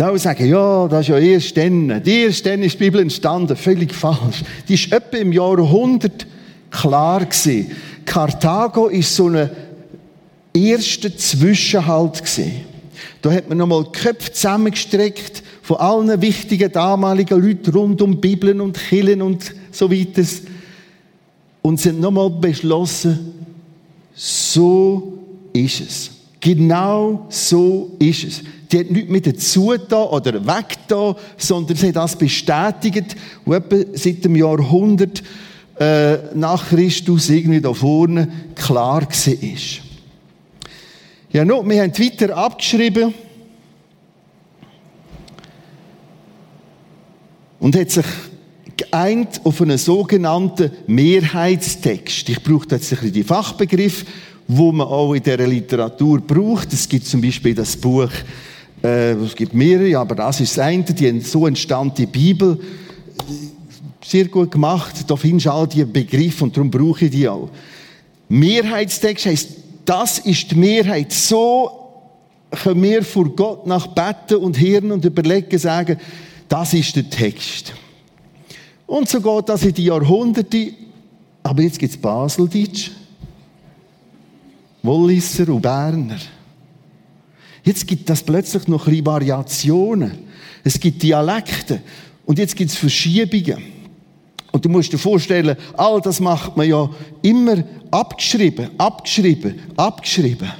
Da 0.00 0.16
sagen, 0.16 0.48
ja, 0.48 0.88
das 0.88 1.02
ist 1.02 1.08
ja 1.08 1.18
erst 1.18 1.58
dann. 1.58 2.02
Die 2.02 2.20
erst 2.20 2.46
dann 2.46 2.62
ist 2.62 2.72
die 2.72 2.84
Bibel 2.84 3.02
entstanden. 3.02 3.54
Völlig 3.54 3.94
falsch. 3.94 4.42
Die 4.66 4.72
ist 4.72 4.90
etwa 4.90 5.18
im 5.18 5.30
Jahrhundert 5.30 6.26
klar 6.70 7.26
gewesen. 7.26 7.70
Karthago 8.06 8.86
ist 8.86 9.14
so 9.14 9.28
ein 9.28 9.50
erster 10.54 11.14
Zwischenhalt 11.14 12.16
gewesen. 12.16 12.64
Da 13.20 13.30
hat 13.30 13.50
man 13.50 13.58
nochmal 13.58 13.84
die 13.84 13.98
Köpfe 13.98 14.32
zusammengestreckt 14.32 15.42
von 15.60 15.76
allen 15.76 16.22
wichtigen 16.22 16.72
damaligen 16.72 17.38
Leuten 17.38 17.70
rund 17.70 18.00
um 18.00 18.22
Bibeln 18.22 18.62
und 18.62 18.78
Killen 18.78 19.20
und 19.20 19.54
so 19.70 19.90
weiter. 19.92 20.26
Und 21.60 21.84
haben 21.84 22.00
nochmal 22.00 22.30
beschlossen, 22.30 23.34
so 24.14 25.18
ist 25.52 25.80
es. 25.82 26.19
Genau 26.40 27.26
so 27.28 27.96
ist 27.98 28.24
es. 28.24 28.42
Die 28.72 28.78
hat 28.78 28.90
nichts 28.90 29.10
mit 29.10 29.26
dazu 29.26 29.74
da 29.76 30.04
oder 30.04 30.46
weg 30.46 30.78
da, 30.88 31.14
sondern 31.36 31.76
sie 31.76 31.88
hat 31.88 31.96
das 31.96 32.16
bestätigt, 32.16 33.16
was 33.44 33.58
etwa 33.58 33.76
seit 33.94 34.24
dem 34.24 34.36
Jahrhundert 34.36 35.22
äh, 35.78 36.16
nach 36.34 36.68
Christus 36.68 37.28
irgendwie 37.28 37.60
da 37.60 37.74
vorne 37.74 38.28
klar 38.54 39.02
war. 39.02 39.34
Ja, 41.32 41.44
no, 41.44 41.68
wir 41.68 41.82
haben 41.82 41.98
weiter 41.98 42.36
abgeschrieben 42.36 43.14
und 47.60 47.76
hat 47.76 47.90
sich 47.90 48.06
geeint 48.76 49.40
auf 49.44 49.60
einen 49.60 49.78
sogenannten 49.78 50.70
Mehrheitstext. 50.86 52.28
Ich 52.30 52.42
brauche 52.42 52.66
jetzt 52.70 52.92
ein 52.92 52.96
bisschen 52.96 53.12
die 53.12 53.24
Fachbegriff, 53.24 54.04
wo 54.52 54.72
man 54.72 54.88
auch 54.88 55.14
in 55.14 55.22
dieser 55.22 55.46
Literatur 55.46 56.20
braucht. 56.20 56.72
Es 56.72 56.88
gibt 56.88 57.06
zum 57.06 57.20
Beispiel 57.20 57.54
das 57.54 57.76
Buch, 57.76 58.10
äh, 58.82 59.12
es 59.12 59.36
gibt 59.36 59.54
mehrere, 59.54 59.98
aber 59.98 60.16
das 60.16 60.40
ist 60.40 60.56
das 60.56 60.64
eine, 60.64 60.82
die, 60.82 61.20
so 61.20 61.46
entstand 61.46 61.96
die 61.98 62.06
Bibel. 62.06 62.58
Sehr 64.02 64.26
gut 64.26 64.50
gemacht, 64.50 65.04
da 65.06 65.14
findest 65.14 65.46
du 65.46 65.52
all 65.52 65.68
die 65.68 65.84
Begriffe 65.84 66.44
und 66.44 66.56
darum 66.56 66.68
brauche 66.68 67.04
ich 67.04 67.12
die 67.12 67.28
auch. 67.28 67.48
Mehrheitstext 68.28 69.26
heisst, 69.26 69.50
das 69.84 70.18
ist 70.18 70.50
die 70.50 70.56
Mehrheit. 70.56 71.12
So 71.12 71.70
können 72.50 72.82
wir 72.82 73.04
vor 73.04 73.28
Gott 73.28 73.66
nach 73.68 73.86
beten 73.86 74.42
und 74.42 74.58
hören 74.58 74.90
und 74.90 75.04
überlegen, 75.04 75.58
sagen, 75.58 75.96
das 76.48 76.74
ist 76.74 76.96
der 76.96 77.08
Text. 77.08 77.72
Und 78.86 79.08
so 79.08 79.20
geht 79.20 79.48
das 79.48 79.62
in 79.62 79.74
die 79.74 79.84
Jahrhunderte. 79.84 80.72
Aber 81.44 81.62
jetzt 81.62 81.78
gibt 81.78 81.94
es 81.94 82.00
Baseldeutsch, 82.00 82.90
Wollisser 84.82 85.48
und 85.48 85.62
Berner. 85.62 86.18
Jetzt 87.62 87.86
gibt 87.86 88.08
es 88.08 88.22
plötzlich 88.22 88.66
noch 88.68 88.86
ein 88.86 88.90
bisschen 88.90 89.06
Variationen. 89.06 90.12
Es 90.64 90.78
gibt 90.78 91.02
Dialekte. 91.02 91.82
Und 92.24 92.38
jetzt 92.38 92.56
gibt 92.56 92.70
es 92.70 92.76
Verschiebungen. 92.76 93.62
Und 94.52 94.64
du 94.64 94.68
musst 94.68 94.92
dir 94.92 94.98
vorstellen, 94.98 95.56
all 95.76 96.00
das 96.00 96.20
macht 96.20 96.56
man 96.56 96.68
ja 96.68 96.88
immer 97.22 97.62
abgeschrieben, 97.90 98.70
abgeschrieben, 98.78 99.60
abgeschrieben. 99.76 100.50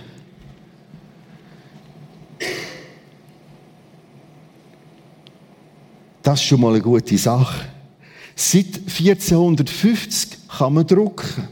Das 6.22 6.40
ist 6.40 6.46
schon 6.46 6.60
mal 6.60 6.74
eine 6.74 6.82
gute 6.82 7.16
Sache. 7.18 7.66
Seit 8.36 8.76
1450 8.86 10.38
kann 10.48 10.74
man 10.74 10.86
drucken. 10.86 11.48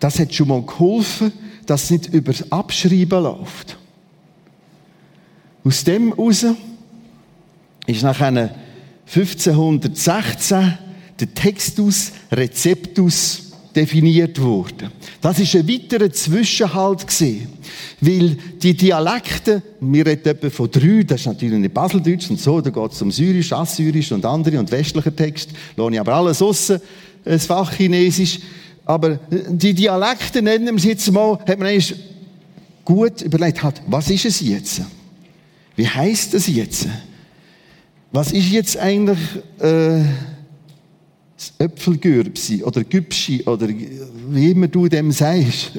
Das 0.00 0.18
hat 0.18 0.34
schon 0.34 0.48
mal 0.48 0.62
geholfen, 0.62 1.32
dass 1.66 1.84
es 1.84 1.90
nicht 1.90 2.12
über 2.12 2.32
das 2.32 2.50
Abschreiben 2.52 3.22
läuft. 3.22 3.78
Aus 5.64 5.84
dem 5.84 6.14
heraus 6.14 6.44
ist 7.86 8.02
nach 8.02 8.20
1516 8.20 10.78
der 11.18 11.34
Textus 11.34 12.12
Receptus 12.30 13.42
definiert 13.74 14.38
worden. 14.40 14.92
Das 15.20 15.38
ist 15.38 15.54
ein 15.54 15.68
weiterer 15.68 16.10
Zwischenhalt 16.10 17.06
gewesen, 17.06 17.48
weil 18.00 18.36
die 18.62 18.74
Dialekte, 18.74 19.62
wir 19.80 20.06
reden 20.06 20.28
etwa 20.28 20.48
von 20.48 20.70
drei, 20.70 21.02
das 21.02 21.20
ist 21.20 21.26
natürlich 21.26 21.58
nicht 21.58 21.74
Baseldeutsch 21.74 22.30
und 22.30 22.40
so, 22.40 22.58
da 22.60 22.70
geht 22.70 22.92
es 22.92 23.02
um 23.02 23.12
Syrisch, 23.12 23.52
Assyrisch 23.52 24.12
und 24.12 24.24
andere 24.24 24.58
und 24.58 24.70
westlicher 24.70 25.14
Text, 25.14 25.50
lohne 25.76 25.96
ich 25.96 26.00
aber 26.00 26.14
alles 26.14 26.40
aussen, 26.40 26.80
das 27.24 27.44
Fach 27.46 27.70
Chinesisch, 27.72 28.38
aber 28.86 29.16
die 29.30 29.74
Dialekte 29.74 30.40
nennen 30.40 30.66
wir 30.66 30.76
es 30.76 30.84
jetzt 30.84 31.12
mal, 31.12 31.38
hat 31.40 31.58
man 31.58 31.68
eigentlich 31.68 31.94
gut 32.84 33.20
überlegt, 33.20 33.62
hat, 33.62 33.82
was 33.86 34.08
ist 34.08 34.24
es 34.24 34.40
jetzt? 34.40 34.80
Wie 35.74 35.88
heißt 35.88 36.32
es 36.34 36.46
jetzt? 36.46 36.86
Was 38.12 38.32
ist 38.32 38.48
jetzt 38.48 38.78
eigentlich, 38.78 39.18
äh, 39.58 40.02
das 41.36 41.52
Äpfelgürbsi 41.58 42.62
oder 42.62 42.82
Gübschi 42.82 43.42
oder 43.42 43.68
wie 43.68 44.50
immer 44.52 44.68
du 44.68 44.88
dem 44.88 45.12
sagst, 45.12 45.72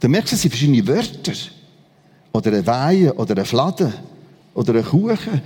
dann 0.00 0.10
merkst 0.10 0.32
du, 0.32 0.36
es 0.36 0.42
sind 0.42 0.50
verschiedene 0.50 0.86
Wörter. 0.86 1.32
Oder 2.32 2.52
ein 2.52 2.66
Weihe 2.66 3.14
oder 3.14 3.38
ein 3.38 3.44
Fladen 3.44 3.92
oder 4.54 4.74
ein 4.74 4.84
Kuchen. 4.84 5.40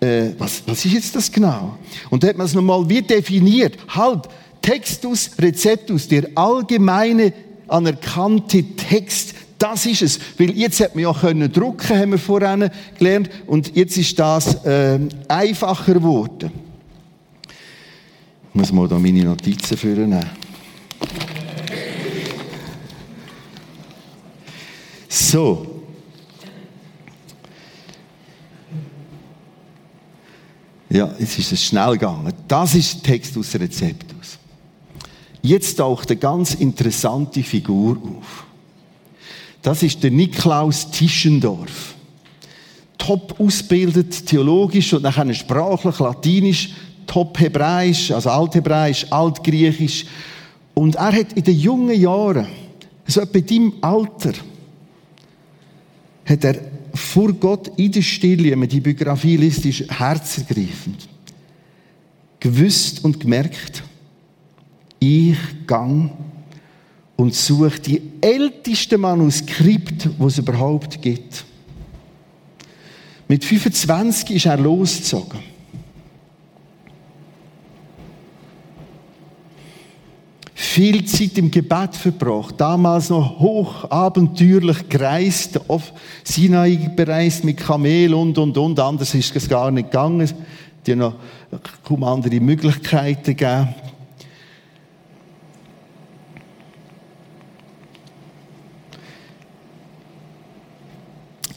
Äh, 0.00 0.30
was, 0.38 0.62
was 0.66 0.84
ist 0.84 0.92
jetzt 0.92 1.16
das 1.16 1.30
genau? 1.30 1.76
Und 2.10 2.22
da 2.22 2.28
hat 2.28 2.36
man 2.36 2.46
es 2.46 2.54
nochmal 2.54 2.88
wie 2.88 3.02
definiert. 3.02 3.76
Halt, 3.88 4.28
Textus 4.68 5.30
Receptus, 5.38 6.08
der 6.08 6.28
allgemeine 6.34 7.32
anerkannte 7.68 8.62
Text, 8.76 9.34
das 9.58 9.86
ist 9.86 10.02
es. 10.02 10.20
Weil 10.36 10.50
jetzt 10.50 10.78
hat 10.80 10.94
man 10.94 11.04
ja 11.04 11.12
können 11.14 11.50
drucken, 11.50 11.98
haben 11.98 12.10
wir 12.10 12.18
vorhin 12.18 12.68
gelernt, 12.98 13.30
und 13.46 13.74
jetzt 13.74 13.96
ist 13.96 14.18
das 14.18 14.62
äh, 14.66 14.98
einfacher 15.26 15.94
geworden. 15.94 16.52
Ich 18.50 18.54
muss 18.54 18.70
mal 18.70 18.86
da 18.86 18.98
meine 18.98 19.24
Notizen 19.24 19.74
führen. 19.78 20.14
So. 25.08 25.82
Ja, 30.90 31.14
jetzt 31.18 31.38
ist 31.38 31.52
es 31.52 31.64
schnell 31.64 31.92
gegangen. 31.92 32.34
Das 32.46 32.74
ist 32.74 32.96
der 32.96 33.14
Text 33.14 33.34
aus 33.38 33.54
Rezeptus. 33.54 34.07
Jetzt 35.42 35.76
taucht 35.76 36.10
eine 36.10 36.18
ganz 36.18 36.54
interessante 36.54 37.42
Figur 37.42 37.96
auf. 37.96 38.46
Das 39.62 39.82
ist 39.82 40.02
der 40.02 40.10
Niklaus 40.10 40.90
Tischendorf. 40.90 41.94
Top 42.96 43.38
ausgebildet, 43.40 44.26
theologisch 44.26 44.92
und 44.92 45.02
nachher 45.02 45.32
sprachlich, 45.34 45.98
latinisch, 45.98 46.70
top 47.06 47.38
Hebräisch, 47.38 48.10
also 48.10 48.30
Althebräisch, 48.30 49.06
Altgriechisch. 49.10 50.06
Und 50.74 50.96
er 50.96 51.12
hat 51.12 51.32
in 51.32 51.44
den 51.44 51.58
jungen 51.58 52.00
Jahren, 52.00 52.46
so 53.06 53.20
etwa 53.20 53.38
in 53.38 53.46
deinem 53.46 53.72
Alter, 53.80 54.32
hat 56.24 56.44
er 56.44 56.56
vor 56.94 57.32
Gott 57.32 57.72
in 57.76 57.92
der 57.92 58.02
Stille, 58.02 58.50
wenn 58.50 58.58
man 58.58 58.68
die 58.68 58.80
Biografie 58.80 59.36
liest, 59.36 59.64
ist 59.64 59.90
herzergreifend, 59.90 61.08
gewusst 62.40 63.04
und 63.04 63.18
gemerkt, 63.18 63.82
ich 64.98 65.36
gang 65.66 66.10
und 67.16 67.34
suche 67.34 67.80
die 67.80 68.02
ältesten 68.20 69.00
Manuskripte, 69.00 70.10
die 70.10 70.24
es 70.24 70.38
überhaupt 70.38 71.00
gibt. 71.02 71.44
Mit 73.26 73.44
25 73.44 74.30
ist 74.30 74.46
er 74.46 74.56
losgezogen. 74.56 75.40
viel 80.78 81.04
Zeit 81.06 81.36
im 81.38 81.50
Gebet 81.50 81.96
verbracht, 81.96 82.54
damals 82.56 83.10
noch 83.10 83.40
hochabenteuerlich 83.40 84.88
gereist, 84.88 85.60
auf 85.68 85.92
Sinai 86.22 86.90
bereist 86.94 87.42
mit 87.42 87.56
Kamel 87.56 88.14
und, 88.14 88.38
und, 88.38 88.56
und, 88.56 88.78
anders 88.78 89.12
ist 89.12 89.34
es 89.34 89.48
gar 89.48 89.72
nicht 89.72 89.90
gegangen, 89.90 90.30
die 90.86 90.94
noch 90.94 91.14
kaum 91.82 92.04
andere 92.04 92.38
Möglichkeiten 92.38 93.36
gegeben. 93.36 93.74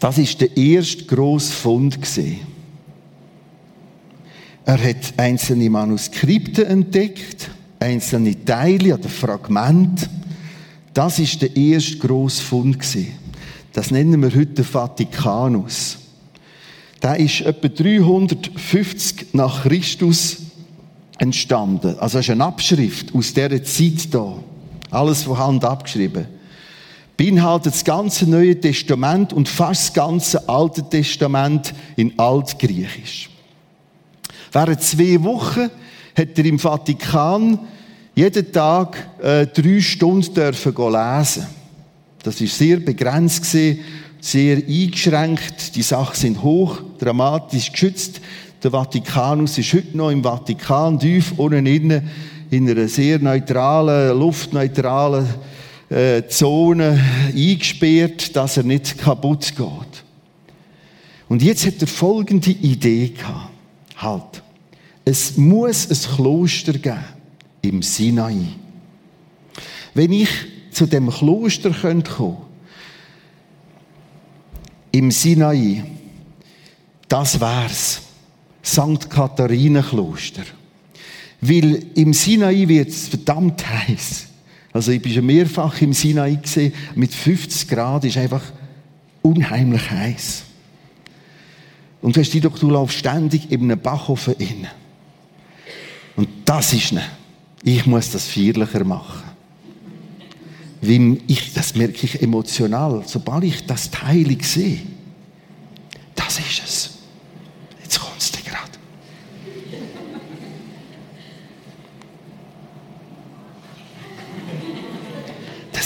Das 0.01 0.17
ist 0.17 0.41
der 0.41 0.57
erste 0.57 1.05
grosse 1.05 1.53
Fund. 1.53 1.99
Er 4.65 4.83
hat 4.83 5.13
einzelne 5.17 5.69
Manuskripte 5.69 6.65
entdeckt 6.65 7.51
einzelne 7.79 8.43
Teile 8.43 8.95
oder 8.95 9.09
Fragmente. 9.09 10.09
Das 10.95 11.19
ist 11.19 11.43
der 11.43 11.55
erste 11.55 11.97
grosse 11.97 12.41
Fund 12.41 12.79
Das 13.73 13.91
nennen 13.91 14.19
wir 14.23 14.33
heute 14.33 14.63
Vatikanus. 14.63 15.99
Der 17.03 17.17
ist 17.17 17.41
etwa 17.41 17.67
350 17.67 19.27
nach 19.33 19.61
Christus 19.61 20.37
entstanden. 21.19 21.99
Also 21.99 22.17
es 22.17 22.25
ist 22.25 22.31
eine 22.31 22.45
Abschrift 22.45 23.13
aus 23.13 23.35
dieser 23.35 23.63
Zeit 23.63 24.11
da. 24.11 24.33
Alles 24.89 25.21
von 25.21 25.37
Hand 25.37 25.63
abgeschrieben. 25.63 26.40
Beinhaltet 27.17 27.73
das 27.73 27.83
ganze 27.83 28.29
Neue 28.29 28.59
Testament 28.59 29.33
und 29.33 29.47
fast 29.47 29.89
das 29.89 29.93
ganze 29.93 30.49
Alte 30.49 30.83
Testament 30.89 31.73
in 31.95 32.17
Altgriechisch. 32.17 33.29
Während 34.51 34.81
zwei 34.81 35.21
Wochen 35.23 35.69
hat 36.15 36.37
er 36.37 36.45
im 36.45 36.59
Vatikan 36.59 37.59
jeden 38.15 38.51
Tag 38.51 38.97
äh, 39.21 39.47
drei 39.47 39.79
Stunden 39.79 40.33
dürfen 40.33 40.73
lesen. 40.75 41.45
Das 42.23 42.41
ist 42.41 42.57
sehr 42.57 42.77
begrenzt 42.77 43.43
gewesen, 43.43 43.79
sehr 44.19 44.57
eingeschränkt. 44.57 45.75
Die 45.75 45.81
Sachen 45.81 46.15
sind 46.15 46.43
hoch 46.43 46.81
dramatisch 46.99 47.71
geschützt. 47.71 48.21
Der 48.63 48.71
Vatikanus 48.71 49.57
ist 49.57 49.73
heute 49.73 49.97
noch 49.97 50.11
im 50.11 50.23
Vatikan, 50.23 50.99
tief 50.99 51.33
unten 51.37 51.65
innen 51.65 52.09
in 52.51 52.69
einer 52.69 52.87
sehr 52.87 53.17
neutralen, 53.17 54.19
luftneutralen 54.19 55.25
äh, 55.91 56.27
Zone 56.27 56.99
eingesperrt, 57.35 58.35
dass 58.35 58.57
er 58.57 58.63
nicht 58.63 58.97
kaputt 58.97 59.53
geht. 59.55 60.03
Und 61.27 61.41
jetzt 61.41 61.65
hat 61.65 61.81
er 61.81 61.87
folgende 61.87 62.51
Idee 62.51 63.09
gehabt. 63.09 63.51
Halt. 63.97 64.43
Es 65.05 65.37
muss 65.37 65.89
ein 65.89 66.15
Kloster 66.15 66.73
geben 66.73 67.03
im 67.61 67.81
Sinai. 67.81 68.37
Wenn 69.93 70.13
ich 70.13 70.29
zu 70.71 70.85
dem 70.85 71.09
Kloster 71.09 71.71
kommen 71.71 72.03
könnte, 72.03 72.37
im 74.93 75.11
Sinai, 75.11 75.83
das 77.07 77.39
wär's. 77.39 78.01
St. 78.63 79.09
Katharinen-Kloster. 79.09 80.43
Weil 81.41 81.83
im 81.95 82.13
Sinai 82.13 82.67
wird 82.67 82.89
es 82.89 83.07
verdammt 83.07 83.67
heiß. 83.67 84.27
Also 84.73 84.91
ich 84.91 85.01
bin 85.01 85.13
schon 85.13 85.25
mehrfach 85.25 85.81
im 85.81 85.93
Sinai 85.93 86.35
gesehen. 86.35 86.73
Mit 86.95 87.13
50 87.13 87.67
Grad 87.67 88.05
ist 88.05 88.17
einfach 88.17 88.43
unheimlich 89.21 89.89
heiß. 89.89 90.43
Und 92.01 92.15
du 92.15 92.21
hast 92.21 92.33
doch, 92.43 92.57
du 92.57 92.69
laufst 92.69 92.97
ständig 92.97 93.51
in 93.51 93.63
einem 93.63 93.79
Backofen 93.79 94.33
inne. 94.35 94.69
Und 96.15 96.27
das 96.45 96.73
ist 96.73 96.93
ne. 96.93 97.03
Ich 97.63 97.85
muss 97.85 98.09
das 98.09 98.27
feierlicher 98.27 98.83
machen. 98.83 99.23
Weil 100.81 101.19
ich, 101.27 101.53
das 101.53 101.75
merke 101.75 102.05
ich 102.05 102.21
emotional. 102.21 103.03
Sobald 103.05 103.43
ich 103.43 103.65
das 103.67 103.91
Teil 103.91 104.35
sehe, 104.41 104.79
das 106.15 106.39
ist 106.39 106.61
es. 106.65 106.89
Jetzt 107.83 107.99
kommt 107.99 108.19
es 108.19 108.31
dir 108.31 108.41
gerade. 108.41 108.71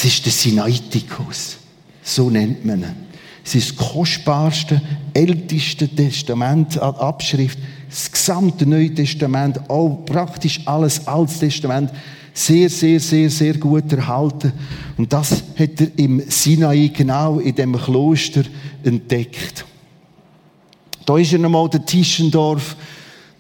Das 0.06 0.14
ist 0.14 0.26
der 0.26 0.34
Sinaiticus. 0.34 1.58
So 2.04 2.30
nennt 2.30 2.64
man 2.64 2.84
ihn. 2.84 2.96
Es 3.44 3.56
ist 3.56 3.72
das 3.72 3.88
kostbarste, 3.92 4.80
älteste 5.16 5.88
Testament 5.88 6.78
an 6.78 6.94
Abschrift. 6.94 7.58
Das 7.90 8.12
gesamte 8.12 8.68
Neue 8.68 8.94
Testament, 8.94 9.68
auch 9.68 10.06
praktisch 10.06 10.62
alles 10.66 11.08
Altes 11.08 11.40
Testament, 11.40 11.90
sehr, 12.36 12.70
sehr, 12.70 13.00
sehr, 13.00 13.32
sehr 13.32 13.56
gut 13.56 13.92
erhalten. 13.94 14.54
Und 14.96 15.12
das 15.12 15.44
hat 15.58 15.82
er 15.82 15.88
im 15.96 16.22
Sinai 16.30 16.92
genau 16.94 17.40
in 17.40 17.56
dem 17.56 17.76
Kloster 17.76 18.44
entdeckt. 18.84 19.66
Da 21.04 21.18
ist 21.18 21.34
er 21.34 21.40
nochmal 21.40 21.68
der 21.68 21.84
Tischendorf. 21.84 22.76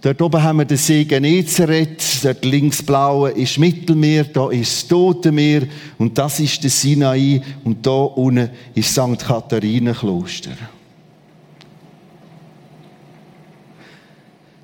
Dort 0.05 0.21
oben 0.21 0.43
haben 0.43 0.59
wir 0.59 0.65
den 0.65 0.77
See 0.77 1.03
Genezareth, 1.03 2.23
dort 2.23 2.45
links 2.45 2.83
blaue 2.83 3.31
ist 3.31 3.57
Mittelmeer, 3.57 4.25
da 4.25 4.51
ist 4.51 4.71
das 4.71 4.87
Tote 4.87 5.31
Meer 5.31 5.63
und 5.97 6.15
das 6.15 6.39
ist 6.39 6.61
der 6.61 6.69
Sinai 6.69 7.41
und 7.63 7.83
da 7.83 8.03
unten 8.03 8.51
ist 8.75 8.91
St. 8.91 9.17
Kathaриnenkloster. 9.17 10.51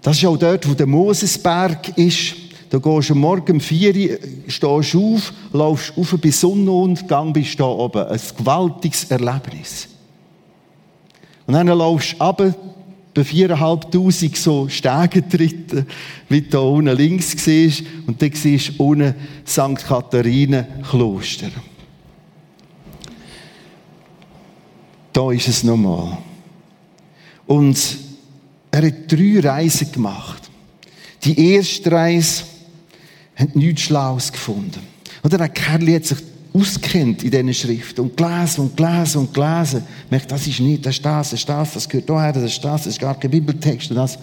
Das 0.03 0.15
ist 0.15 0.25
auch 0.25 0.37
dort, 0.37 0.69
wo 0.69 0.75
der 0.75 0.85
Mosesberg 0.85 1.97
ist. 1.97 2.35
Da 2.69 2.77
gehst 2.77 3.09
du 3.09 3.15
morgen 3.15 3.53
um 3.53 3.59
4 3.59 3.95
Uhr, 3.95 4.17
stehst 4.47 4.95
auf, 4.95 5.33
laufst 5.53 5.97
auf 5.97 6.15
bis 6.21 6.39
Sonnenuntergang, 6.39 7.33
bist 7.33 7.59
da 7.59 7.65
oben. 7.65 8.05
Ein 8.05 8.21
gewaltiges 8.37 9.05
Erlebnis. 9.05 9.87
Und 11.47 11.55
dann 11.55 11.65
laufst 11.65 12.13
du 12.19 12.23
runter, 12.23 12.53
bei 13.13 13.23
viereinhalbtausend 13.23 14.37
so 14.37 14.69
Stege 14.69 15.27
treten, 15.27 15.85
wie 16.29 16.41
du 16.41 16.59
unten 16.59 16.95
links 16.95 17.31
siehst. 17.31 17.83
Und 18.07 18.21
dann 18.21 18.31
siehst 18.33 18.79
du 18.79 18.83
unten 18.83 19.15
St. 19.45 19.85
Katharine 19.85 20.67
Kloster. 20.89 21.51
Da 25.11 25.31
ist 25.31 25.47
es 25.47 25.63
nochmal. 25.63 26.17
Und 27.47 27.97
er 28.71 28.87
hat 28.87 29.11
drei 29.11 29.39
Reisen 29.41 29.91
gemacht. 29.91 30.49
Die 31.23 31.53
erste 31.53 31.91
Reise 31.91 32.43
hat 33.35 33.55
nichts 33.55 33.81
Schlaues 33.81 34.31
gefunden. 34.31 34.79
Oder 35.23 35.37
der 35.37 35.49
Kerl 35.49 35.93
hat 35.93 36.05
sich 36.05 36.19
auskennt 36.53 37.23
in 37.23 37.31
diesen 37.31 37.53
Schriften 37.53 38.01
und 38.01 38.17
gelesen 38.17 38.61
und 38.61 38.77
gelesen 38.77 39.19
und 39.19 39.33
gelesen, 39.33 39.83
merkt, 40.09 40.31
das 40.31 40.47
ist 40.47 40.59
nicht, 40.59 40.85
das 40.85 40.95
ist 40.95 41.05
das, 41.05 41.29
das 41.29 41.39
ist 41.39 41.49
das, 41.49 41.73
das 41.73 41.89
gehört 41.89 42.09
daher, 42.09 42.33
das 42.33 42.43
ist 42.43 42.63
das, 42.63 42.83
das 42.83 42.93
ist 42.93 42.99
gar 42.99 43.17
kein 43.17 43.31
Bibeltext 43.31 43.89
und 43.91 43.97
das. 43.97 44.17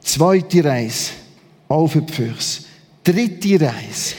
Zweite 0.00 0.64
Reise, 0.64 1.12
auf 1.68 1.92
die 1.92 2.12
Füchse. 2.12 2.62
Dritte 3.02 3.60
Reise. 3.60 4.14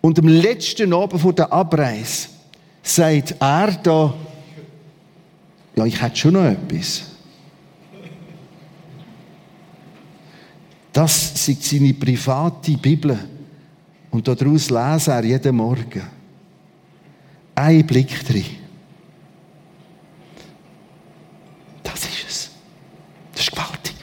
Und 0.00 0.18
am 0.18 0.28
letzten 0.28 0.92
Abend 0.92 1.20
vor 1.20 1.32
der 1.32 1.52
Abreise 1.52 2.28
sagt 2.82 3.34
er 3.38 3.72
da, 3.82 4.14
ja, 5.76 5.84
ich 5.84 6.00
hätte 6.00 6.16
schon 6.16 6.32
noch 6.34 6.44
etwas. 6.44 7.02
Das 10.92 11.48
ist 11.48 11.64
seine 11.64 11.94
private 11.94 12.76
Bibel. 12.76 13.18
Und 14.10 14.26
daraus 14.26 14.70
lese 14.70 15.10
er 15.10 15.24
jeden 15.24 15.56
Morgen. 15.56 16.02
Ein 17.54 17.86
Blick 17.86 18.26
drin. 18.26 18.44
Das 21.82 22.00
ist 22.04 22.24
es. 22.28 22.50
Das 23.32 23.42
ist 23.42 23.50
gewaltig. 23.50 23.94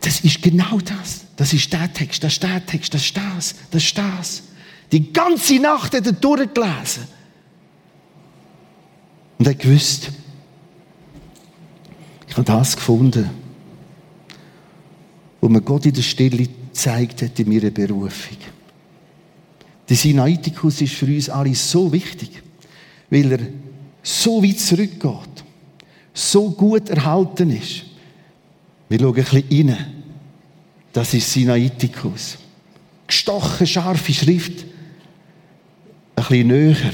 Das 0.00 0.20
ist 0.20 0.42
genau 0.42 0.78
das. 0.78 1.26
Das 1.36 1.52
ist 1.52 1.72
der 1.72 1.92
Text, 1.92 2.24
das 2.24 2.32
ist 2.32 2.42
der 2.42 2.64
Text, 2.64 2.94
das 2.94 3.02
ist 3.02 3.16
das, 3.16 3.54
das 3.70 3.82
ist 3.82 3.98
das. 3.98 4.42
Die 4.90 5.12
ganze 5.12 5.58
Nacht 5.58 5.94
hat 5.94 6.06
er 6.06 6.12
durchgelesen. 6.12 7.04
Und 9.38 9.46
er 9.46 9.54
gewusst, 9.54 10.10
ich 12.26 12.34
habe 12.34 12.44
das 12.44 12.74
gefunden, 12.74 13.28
wo 15.40 15.48
mir 15.48 15.60
Gott 15.60 15.84
in 15.84 15.92
der 15.92 16.02
Stille 16.02 16.48
zeigt 16.72 17.22
hat 17.22 17.38
in 17.38 17.48
meiner 17.48 17.70
Berufung. 17.70 18.38
Der 19.88 19.96
Sinaiticus 19.96 20.80
ist 20.80 20.94
für 20.94 21.06
uns 21.06 21.28
alle 21.28 21.54
so 21.54 21.92
wichtig, 21.92 22.42
weil 23.10 23.32
er 23.32 23.38
so 24.02 24.42
weit 24.42 24.58
zurückgeht, 24.58 25.44
so 26.12 26.50
gut 26.50 26.88
erhalten 26.88 27.50
ist. 27.50 27.84
Wir 28.88 28.98
schauen 28.98 29.16
ein 29.16 29.24
bisschen 29.24 29.70
rein. 29.70 29.86
Das 30.92 31.12
ist 31.12 31.32
Sinaiticus. 31.32 32.38
Gestochen, 33.06 33.66
scharfe 33.66 34.12
Schrift. 34.12 34.64
Ein 36.16 36.24
bisschen 36.24 36.46
näher. 36.48 36.92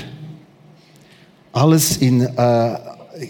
Alles 1.52 1.98
in 1.98 2.22
äh, 2.22 2.78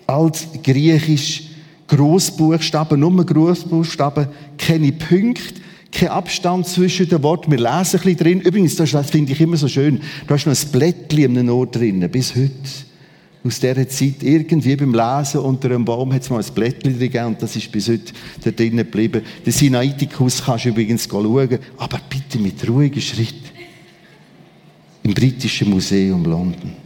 altgriechisch 0.07 1.43
Großbuchstaben, 1.89 2.99
nur 2.99 3.25
Großbuchstaben, 3.27 4.29
keine 4.57 4.93
Punkte, 4.93 5.61
kein 5.93 6.09
Abstand 6.09 6.67
zwischen 6.67 7.09
den 7.09 7.23
Worten. 7.23 7.51
Wir 7.51 7.59
lesen 7.59 7.71
ein 7.71 7.83
bisschen 7.83 8.17
drin. 8.17 8.41
Übrigens, 8.41 8.77
das 8.77 9.11
finde 9.11 9.33
ich 9.33 9.41
immer 9.41 9.57
so 9.57 9.69
schön. 9.69 10.01
Du 10.27 10.35
hast 10.35 10.47
noch 10.47 10.55
ein 10.55 10.73
Blättchen 10.73 11.37
an 11.37 11.51
Ort 11.51 11.77
drin, 11.77 12.09
bis 12.11 12.35
heute. 12.35 12.53
Aus 13.45 13.59
dieser 13.59 13.89
Zeit, 13.89 14.23
irgendwie 14.23 14.77
beim 14.77 14.95
Lesen 14.95 15.41
unter 15.41 15.71
einem 15.71 15.85
Baum 15.85 16.13
hat 16.13 16.23
es 16.23 16.31
mal 16.31 16.43
ein 16.43 16.55
Blättchen 16.55 16.93
drin 16.93 17.11
gegeben 17.11 17.27
und 17.27 17.43
das 17.43 17.57
ist 17.57 17.71
bis 17.73 17.89
heute 17.89 18.13
da 18.43 18.51
drinnen 18.53 18.79
geblieben. 18.79 19.23
Den 19.45 19.53
Sinaiticus 19.53 20.45
kannst 20.45 20.65
du 20.65 20.69
übrigens 20.69 21.09
schauen, 21.11 21.59
aber 21.77 22.01
bitte 22.09 22.39
mit 22.39 22.67
ruhigem 22.69 23.03
Schritt. 23.03 23.35
Im 25.03 25.13
Britischen 25.13 25.71
Museum 25.71 26.25
London. 26.25 26.82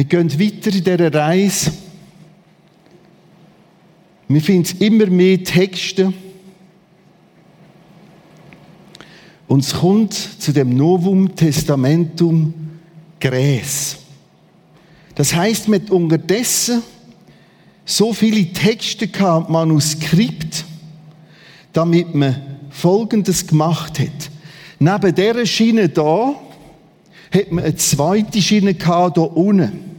Wir 0.00 0.06
gehen 0.06 0.32
weiter 0.40 0.74
in 0.74 0.82
dieser 0.82 1.12
Reise. 1.12 1.72
Wir 4.28 4.40
finden 4.40 4.82
immer 4.82 5.04
mehr 5.04 5.44
Texte. 5.44 6.10
Und 9.46 9.60
es 9.60 9.74
kommt 9.74 10.14
zu 10.14 10.54
dem 10.54 10.74
Novum 10.74 11.36
Testamentum 11.36 12.54
Gräs. 13.20 13.98
Das 15.16 15.34
heißt, 15.34 15.68
mit 15.68 15.90
unterdessen 15.90 16.82
so 17.84 18.14
viele 18.14 18.54
Texte 18.54 19.06
gehabt, 19.06 19.50
Manuskript, 19.50 20.64
damit 21.74 22.14
man 22.14 22.40
Folgendes 22.70 23.46
gemacht 23.46 23.98
hat. 23.98 24.30
Neben 24.78 25.14
dieser 25.14 25.44
Schiene 25.44 25.90
da 25.90 26.34
hat 27.30 27.52
man 27.52 27.64
eine 27.64 27.76
zweite 27.76 28.40
Schiene 28.40 28.72
gehabt, 28.72 29.18
hier 29.18 29.36
unten 29.36 29.89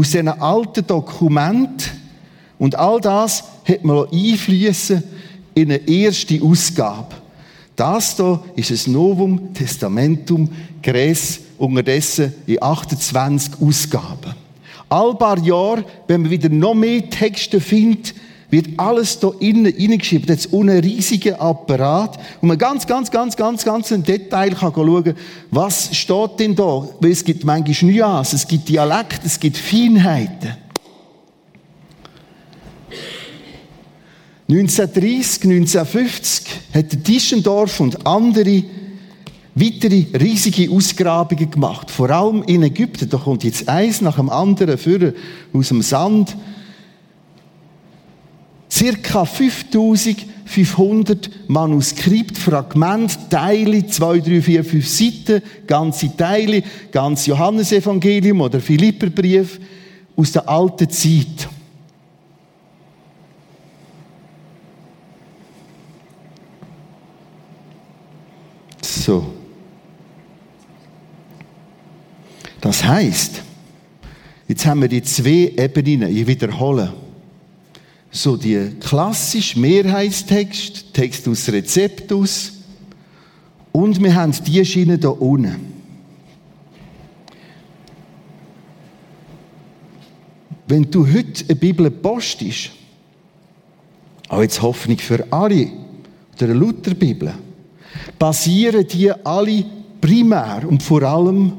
aus 0.00 0.10
diesen 0.10 0.28
alten 0.28 0.86
Dokumenten. 0.86 1.90
Und 2.58 2.74
all 2.74 3.00
das 3.00 3.44
hat 3.66 3.84
man 3.84 4.06
einfließen 4.10 5.02
in 5.54 5.70
eine 5.70 5.88
erste 5.88 6.42
Ausgabe. 6.42 7.14
Das 7.76 8.16
hier 8.16 8.40
ist 8.56 8.86
ein 8.86 8.92
Novum 8.92 9.52
Testamentum 9.52 10.48
Gräs 10.82 11.40
unterdessen 11.58 12.32
in 12.46 12.62
28 12.62 13.60
Ausgaben. 13.60 14.34
All 14.88 15.14
paar 15.16 15.38
Jahre, 15.38 15.84
wenn 16.06 16.22
man 16.22 16.30
wieder 16.30 16.48
noch 16.48 16.74
mehr 16.74 17.08
Texte 17.08 17.60
findet, 17.60 18.14
wird 18.50 18.68
alles 18.76 19.18
da 19.18 19.30
innen 19.38 19.66
reingeschrieben. 19.66 20.28
Jetzt 20.28 20.52
ohne 20.52 20.82
riesigen 20.82 21.34
Apparat, 21.34 22.18
wo 22.40 22.46
man 22.46 22.58
ganz, 22.58 22.86
ganz, 22.86 23.10
ganz, 23.10 23.36
ganz, 23.36 23.64
ganz 23.64 23.90
im 23.90 24.02
Detail 24.02 24.50
kann 24.50 24.72
schauen, 24.74 25.14
was 25.50 25.94
steht 25.96 26.38
denn 26.38 26.54
da? 26.54 26.88
Weil 27.00 27.12
es 27.12 27.24
gibt 27.24 27.44
manchmal 27.44 27.92
Nuancen, 27.92 28.36
es 28.36 28.46
gibt 28.46 28.68
Dialekte, 28.68 29.26
es 29.26 29.38
gibt 29.38 29.56
Feinheiten. 29.56 30.56
1930, 34.48 35.44
1950 35.44 36.46
hat 36.74 37.04
Tischendorf 37.04 37.78
und 37.78 38.04
andere 38.04 38.64
weitere 39.54 40.06
riesige 40.18 40.70
Ausgrabungen 40.72 41.50
gemacht. 41.50 41.90
Vor 41.90 42.10
allem 42.10 42.42
in 42.44 42.64
Ägypten. 42.64 43.08
Da 43.08 43.18
kommt 43.18 43.44
jetzt 43.44 43.68
eins 43.68 44.00
nach 44.00 44.16
dem 44.16 44.28
anderen 44.28 44.76
für 44.76 45.14
aus 45.52 45.68
dem 45.68 45.82
Sand. 45.82 46.36
Circa 48.70 49.24
5500 49.24 51.48
Manuskript, 51.48 52.38
Fragmente, 52.38 53.16
Teile, 53.28 53.84
2, 53.86 54.20
3, 54.20 54.40
4, 54.40 54.64
5 54.64 54.88
Seiten, 54.88 55.42
ganze 55.66 56.16
Teile, 56.16 56.62
ganz 56.92 57.26
Johannesevangelium 57.26 58.40
oder 58.40 58.60
Philipperbrief 58.60 59.58
aus 60.16 60.32
der 60.32 60.48
alten 60.48 60.88
Zeit. 60.88 61.48
So. 68.82 69.34
Das 72.60 72.84
heißt, 72.84 73.42
jetzt 74.46 74.66
haben 74.66 74.82
wir 74.82 74.88
die 74.88 75.02
zwei 75.02 75.52
Ebenen, 75.56 76.14
ich 76.14 76.26
wiederhole. 76.26 76.92
So 78.10 78.36
die 78.36 78.70
klassische 78.80 79.58
Mehrheitstext, 79.58 80.92
Text 80.92 81.28
aus 81.28 81.48
Rezeptus 81.48 82.52
und 83.72 84.02
wir 84.02 84.14
haben 84.14 84.32
die 84.44 84.64
Schiene 84.64 84.98
da 84.98 85.10
unten. 85.10 85.72
Wenn 90.66 90.90
du 90.90 91.06
heute 91.06 91.44
eine 91.44 91.56
Bibel 91.56 91.90
postest, 91.90 92.70
auch 94.28 94.42
jetzt 94.42 94.60
Hoffnung 94.62 94.98
für 94.98 95.24
alle, 95.32 95.68
oder 96.34 96.44
eine 96.44 96.54
Lutherbibel, 96.54 97.32
basieren 98.18 98.86
die 98.86 99.10
alle 99.24 99.64
primär 100.00 100.62
und 100.66 100.82
vor 100.82 101.02
allem 101.02 101.52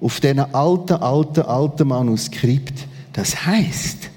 auf 0.00 0.20
diesen 0.20 0.40
alten, 0.40 0.94
alten, 0.94 1.42
alten 1.42 1.88
Manuskript. 1.88 2.86
Das 3.12 3.46
heißt, 3.46 4.10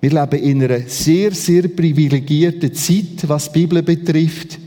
wir 0.00 0.10
leben 0.10 0.42
in 0.42 0.62
einer 0.62 0.80
sehr, 0.86 1.32
sehr 1.32 1.66
privilegierten 1.68 2.72
Zeit, 2.72 3.26
was 3.26 3.50
die 3.50 3.60
Bibel 3.60 3.82
betrifft. 3.82 4.58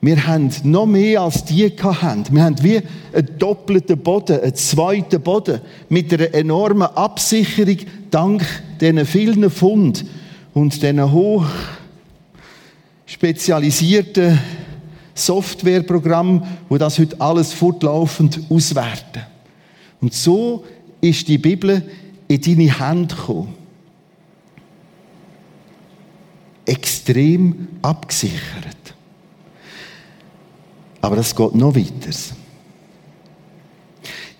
Wir 0.00 0.26
haben 0.26 0.50
noch 0.64 0.86
mehr 0.86 1.22
als 1.22 1.44
die 1.44 1.68
hatten. 1.68 2.34
Wir 2.34 2.42
haben 2.42 2.62
wie 2.62 2.80
einen 3.12 3.38
doppelten 3.38 3.98
Boden, 3.98 4.40
einen 4.40 4.54
zweiten 4.54 5.20
Boden 5.20 5.60
mit 5.88 6.12
einer 6.12 6.32
enormen 6.34 6.88
Absicherung 6.88 7.76
dank 8.10 8.44
diesen 8.80 9.04
vielen 9.06 9.50
Fund 9.50 10.04
und 10.54 10.74
diesen 10.74 11.12
hoch 11.12 11.46
spezialisierten 13.06 14.38
Softwareprogramm, 15.14 16.42
wo 16.68 16.78
das 16.78 16.98
heute 16.98 17.20
alles 17.20 17.52
fortlaufend 17.52 18.40
auswerten. 18.48 19.22
Und 20.00 20.14
so 20.14 20.64
ist 21.00 21.28
die 21.28 21.38
Bibel 21.38 21.82
in 22.26 22.40
deine 22.40 22.80
Hände 22.80 23.14
gekommen. 23.14 23.61
Extrem 26.64 27.68
abgesichert. 27.82 28.94
Aber 31.00 31.16
das 31.16 31.34
geht 31.34 31.54
noch 31.54 31.74
weiter. 31.74 32.16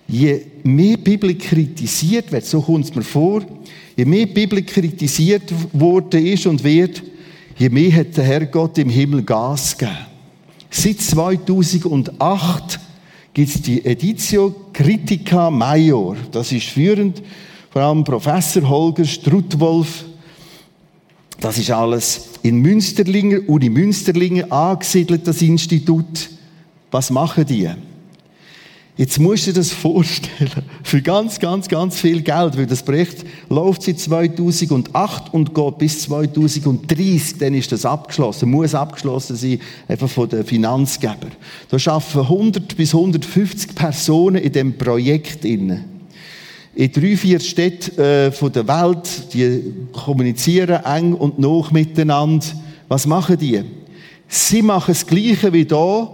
Je 0.07 0.43
mehr 0.63 0.97
die 0.97 1.03
Bibel 1.03 1.35
kritisiert 1.37 2.31
wird, 2.31 2.45
so 2.45 2.61
kommt 2.61 2.85
es 2.85 2.95
mir 2.95 3.03
vor, 3.03 3.43
je 3.97 4.05
mehr 4.05 4.27
die 4.27 4.33
Bibel 4.33 4.63
kritisiert 4.63 5.53
worden 5.73 6.25
ist 6.25 6.47
und 6.47 6.63
wird, 6.63 7.03
je 7.57 7.69
mehr 7.69 7.93
hat 7.97 8.17
der 8.17 8.25
Herrgott 8.25 8.79
im 8.79 8.89
Himmel 8.89 9.23
Gas 9.23 9.77
gegeben. 9.77 9.97
Seit 10.71 11.01
2008 11.01 12.81
gibt 13.35 13.49
es 13.49 13.63
die 13.63 13.85
Editio 13.85 14.55
Critica 14.73 15.51
Major. 15.51 16.17
Das 16.31 16.53
ist 16.53 16.67
führend, 16.67 17.23
vor 17.71 17.83
allem 17.83 18.05
Professor 18.05 18.69
Holger 18.69 19.05
Struttwolf. 19.05 20.05
Das 21.43 21.59
ist 21.59 21.73
alles 21.73 22.29
in 22.43 22.59
Münsterlingen, 22.59 23.47
Uni 23.47 23.69
Münsterlingen 23.69 24.53
angesiedelt, 24.53 25.27
das 25.27 25.43
Institut. 25.43 26.31
Was 26.93 27.11
machen 27.11 27.45
die? 27.45 27.69
Jetzt 28.97 29.19
musst 29.19 29.49
du 29.49 29.51
dir 29.51 29.59
das 29.59 29.71
vorstellen. 29.73 30.63
Für 30.85 31.03
ganz, 31.03 31.41
ganz, 31.41 31.67
ganz 31.67 31.99
viel 31.99 32.23
Geld. 32.23 32.57
Weil 32.57 32.67
das 32.67 32.85
Projekt 32.85 33.25
läuft 33.49 33.83
seit 33.83 33.99
2008 33.99 35.35
und 35.35 35.53
geht 35.53 35.79
bis 35.79 36.03
2030. 36.03 37.39
Dann 37.39 37.55
ist 37.55 37.73
das 37.73 37.85
abgeschlossen. 37.85 38.49
Muss 38.49 38.77
abgeschlossen 38.77 39.35
sein, 39.35 39.59
einfach 39.89 40.09
von 40.09 40.29
den 40.29 40.45
Finanzgebern. 40.45 41.33
Da 41.71 41.93
arbeiten 41.93 42.21
100 42.21 42.77
bis 42.77 42.95
150 42.95 43.75
Personen 43.75 44.41
in 44.41 44.53
dem 44.53 44.79
Projekt 44.79 45.45
inne. 45.45 45.92
In 46.75 46.91
drei, 46.91 47.17
vier 47.17 47.39
Städten 47.39 48.01
äh, 48.01 48.33
von 48.33 48.51
der 48.51 48.67
Welt, 48.67 49.35
die 49.35 49.75
kommunizieren 49.93 50.83
eng 50.85 51.13
und 51.13 51.39
noch 51.39 51.71
miteinander. 51.71 52.47
Was 52.89 53.07
machen 53.07 53.37
die? 53.39 53.63
Sie 54.27 54.63
machen 54.63 54.93
das 54.93 55.07
Gleiche 55.07 55.53
wie 55.53 55.67
hier, 55.67 56.09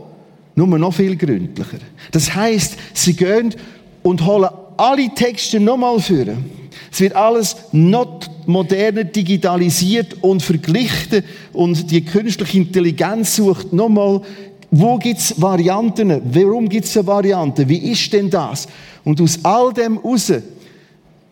nur 0.57 0.79
noch 0.79 0.93
viel 0.93 1.15
gründlicher. 1.15 1.79
Das 2.11 2.35
heißt, 2.35 2.77
sie 2.93 3.15
gehen 3.15 3.55
und 4.03 4.27
holen 4.27 4.51
alle 4.77 5.15
Texte 5.15 5.61
nochmal 5.61 6.01
führen. 6.01 6.51
Es 6.91 7.01
wird 7.01 7.15
alles 7.15 7.57
noch 7.71 8.21
moderner 8.47 9.05
digitalisiert 9.05 10.17
und 10.23 10.43
verglichen 10.43 11.23
und 11.53 11.89
die 11.91 12.05
künstliche 12.05 12.59
Intelligenz 12.59 13.37
sucht 13.37 13.73
nochmal, 13.73 14.23
wo 14.71 14.99
gibt's 14.99 15.35
Varianten? 15.41 16.21
Warum 16.33 16.69
gibt's 16.69 16.97
eine 16.97 17.07
Variante? 17.07 17.69
Wie 17.69 17.91
ist 17.91 18.13
denn 18.13 18.29
das? 18.29 18.67
Und 19.09 19.23
aus 19.23 19.43
all 19.43 19.73
dem 19.73 19.97
raus 19.97 20.31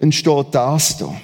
entsteht 0.00 0.46
das 0.52 0.96
da. 0.96 1.14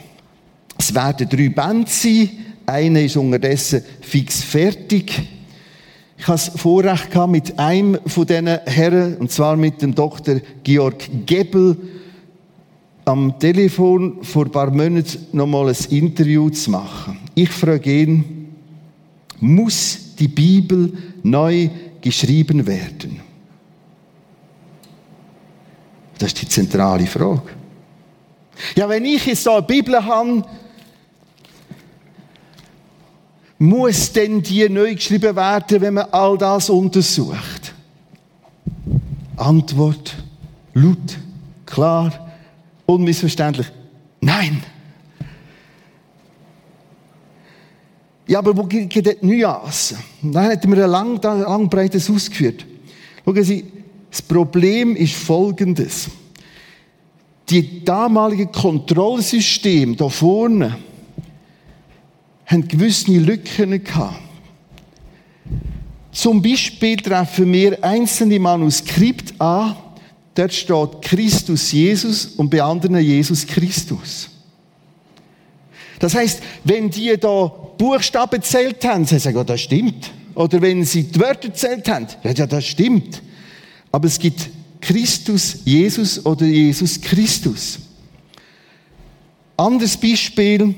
Es 0.78 0.94
werden 0.94 1.26
drei 1.26 1.48
Bände 1.48 1.90
sein. 1.90 2.28
Eine 2.66 3.06
ist 3.06 3.16
unterdessen 3.16 3.82
fix 4.02 4.42
fertig. 4.42 5.18
Ich 6.18 6.28
hatte 6.28 6.50
das 6.50 6.60
Vorrecht 6.60 7.10
gehabt, 7.10 7.32
mit 7.32 7.58
einem 7.58 7.98
von 8.04 8.26
diesen 8.26 8.48
Herren, 8.66 9.16
und 9.16 9.30
zwar 9.30 9.56
mit 9.56 9.80
dem 9.80 9.94
Dr. 9.94 10.42
Georg 10.62 11.08
Gebel, 11.24 11.74
am 13.06 13.38
Telefon 13.38 14.22
vor 14.22 14.44
ein 14.44 14.52
paar 14.52 14.70
Monaten 14.70 15.28
nochmal 15.32 15.70
ein 15.70 15.76
Interview 15.88 16.50
zu 16.50 16.70
machen. 16.70 17.16
Ich 17.34 17.48
frage 17.48 18.02
ihn, 18.02 18.48
muss 19.40 20.16
die 20.18 20.28
Bibel 20.28 20.92
neu 21.22 21.70
geschrieben 22.02 22.66
werden? 22.66 23.31
Das 26.22 26.28
ist 26.28 26.40
die 26.40 26.48
zentrale 26.48 27.04
Frage. 27.04 27.42
Ja, 28.76 28.88
wenn 28.88 29.04
ich 29.04 29.26
jetzt 29.26 29.42
so 29.42 29.54
eine 29.54 29.62
Bibel 29.62 30.04
habe, 30.04 30.44
muss 33.58 34.12
denn 34.12 34.40
die 34.40 34.68
neu 34.68 34.94
geschrieben 34.94 35.34
werden, 35.34 35.80
wenn 35.80 35.94
man 35.94 36.06
all 36.12 36.38
das 36.38 36.70
untersucht? 36.70 37.74
Antwort, 39.34 40.14
laut, 40.74 41.18
klar, 41.66 42.30
unmissverständlich, 42.86 43.66
nein. 44.20 44.62
Ja, 48.28 48.38
aber 48.38 48.56
wo 48.56 48.62
gibt 48.62 48.96
es 48.96 49.22
Nuancen? 49.22 49.98
Dann 50.22 50.52
hat 50.52 50.64
mir 50.66 50.84
ein 50.84 50.90
lang, 50.90 51.20
lang 51.20 51.68
breites 51.68 52.08
ausgeführt. 52.08 52.64
Schauen 53.24 53.42
Sie, 53.42 53.81
das 54.12 54.20
Problem 54.20 54.94
ist 54.94 55.14
folgendes. 55.14 56.10
Die 57.48 57.82
damalige 57.82 58.46
Kontrollsystem 58.46 59.96
da 59.96 60.10
vorne, 60.10 60.76
haben 62.44 62.68
gewisse 62.68 63.10
Lücken 63.12 63.82
gehabt. 63.82 64.20
Zum 66.12 66.42
Beispiel 66.42 66.98
treffen 66.98 67.50
wir 67.54 67.82
einzelne 67.82 68.38
Manuskripte 68.38 69.32
an, 69.40 69.76
dort 70.34 70.52
steht 70.52 71.00
Christus 71.00 71.72
Jesus 71.72 72.26
und 72.36 72.50
bei 72.50 72.62
anderen 72.62 72.98
Jesus 72.98 73.46
Christus. 73.46 74.28
Das 75.98 76.14
heißt, 76.14 76.42
wenn 76.64 76.90
die 76.90 77.16
da 77.18 77.50
Buchstaben 77.78 78.42
zählt 78.42 78.84
haben, 78.84 79.06
sie 79.06 79.18
sagen, 79.18 79.38
ja, 79.38 79.44
das 79.44 79.62
stimmt. 79.62 80.10
Oder 80.34 80.60
wenn 80.60 80.84
sie 80.84 81.04
die 81.04 81.18
Wörter 81.18 81.54
zählt 81.54 81.88
haben, 81.88 82.08
ja, 82.22 82.46
das 82.46 82.66
stimmt. 82.66 83.22
Aber 83.92 84.08
es 84.08 84.18
gibt 84.18 84.50
Christus 84.80 85.58
Jesus 85.64 86.24
oder 86.26 86.44
Jesus 86.44 87.00
Christus. 87.00 87.78
Anderes 89.56 89.96
Beispiel. 89.96 90.74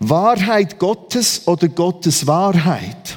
Wahrheit 0.00 0.78
Gottes 0.78 1.46
oder 1.46 1.68
Gottes 1.68 2.26
Wahrheit. 2.26 3.16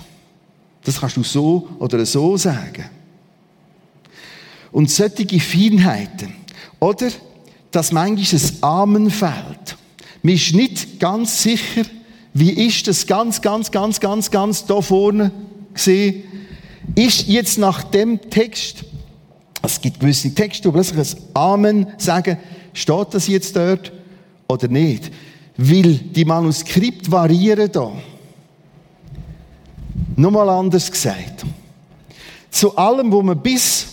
Das 0.84 1.00
kannst 1.00 1.18
du 1.18 1.24
so 1.24 1.68
oder 1.80 2.06
so 2.06 2.38
sagen. 2.38 2.86
Und 4.72 4.92
solche 4.92 5.40
Feinheiten. 5.40 6.34
Oder, 6.80 7.10
dass 7.72 7.92
manchmal 7.92 8.40
ein 8.40 8.64
Amen 8.64 9.10
fällt. 9.10 9.78
Man 10.22 10.36
ist 10.36 10.54
nicht 10.54 11.00
ganz 11.00 11.42
sicher, 11.42 11.84
wie 12.34 12.52
ist 12.52 12.88
das 12.88 13.08
ganz, 13.08 13.42
ganz, 13.42 13.72
ganz, 13.72 14.00
ganz, 14.00 14.30
ganz 14.30 14.66
da 14.66 14.80
vorne 14.82 15.32
gesehen. 15.74 16.24
Ist 16.96 17.28
jetzt 17.28 17.58
nach 17.58 17.84
dem 17.84 18.30
Text, 18.30 18.86
es 19.62 19.82
gibt 19.82 20.00
gewisse 20.00 20.34
Texte, 20.34 20.70
wo 20.70 20.74
plötzlich 20.74 21.16
ein 21.16 21.22
Amen 21.34 21.88
sagen, 21.98 22.38
steht 22.74 23.08
das 23.12 23.28
jetzt 23.28 23.56
dort 23.56 23.92
oder 24.48 24.68
nicht? 24.68 25.12
Weil 25.58 25.94
die 25.94 26.26
Manuskripte 26.26 27.12
variieren 27.12 27.72
da. 27.72 27.92
Nochmal 30.16 30.50
anders 30.50 30.92
gesagt. 30.92 31.46
Zu 32.50 32.76
allem, 32.78 33.12
was 33.12 33.24
man 33.24 33.42
bis 33.42 33.88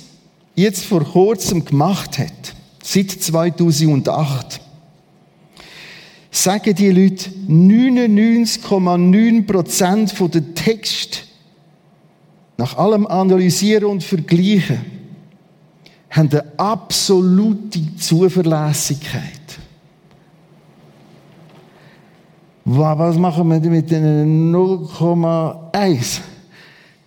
jetzt 0.54 0.84
vor 0.84 1.02
kurzem 1.04 1.64
gemacht 1.64 2.18
hat, 2.18 2.54
seit 2.82 3.10
2008, 3.10 4.60
sagen 6.30 6.74
die 6.74 6.90
Leute, 6.90 7.30
99,9% 7.48 10.14
von 10.14 10.30
der 10.30 10.54
Text 10.54 11.24
nach 12.56 12.76
allem 12.76 13.06
Analysieren 13.06 13.84
und 13.84 14.04
Vergleichen 14.04 14.80
haben 16.10 16.30
eine 16.30 16.44
absolute 16.58 17.96
Zuverlässigkeit. 17.96 19.58
Was 22.64 23.18
machen 23.18 23.48
wir 23.50 23.70
mit 23.70 23.90
den 23.90 24.54
0,1? 24.54 26.20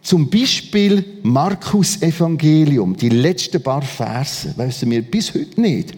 Zum 0.02 0.30
Beispiel 0.30 1.04
Markus 1.24 2.02
Evangelium, 2.02 2.96
die 2.96 3.10
letzten 3.10 3.62
paar 3.62 3.82
Verse, 3.82 4.54
wissen 4.56 4.92
wir 4.92 5.02
bis 5.02 5.34
heute 5.34 5.60
nicht. 5.60 5.94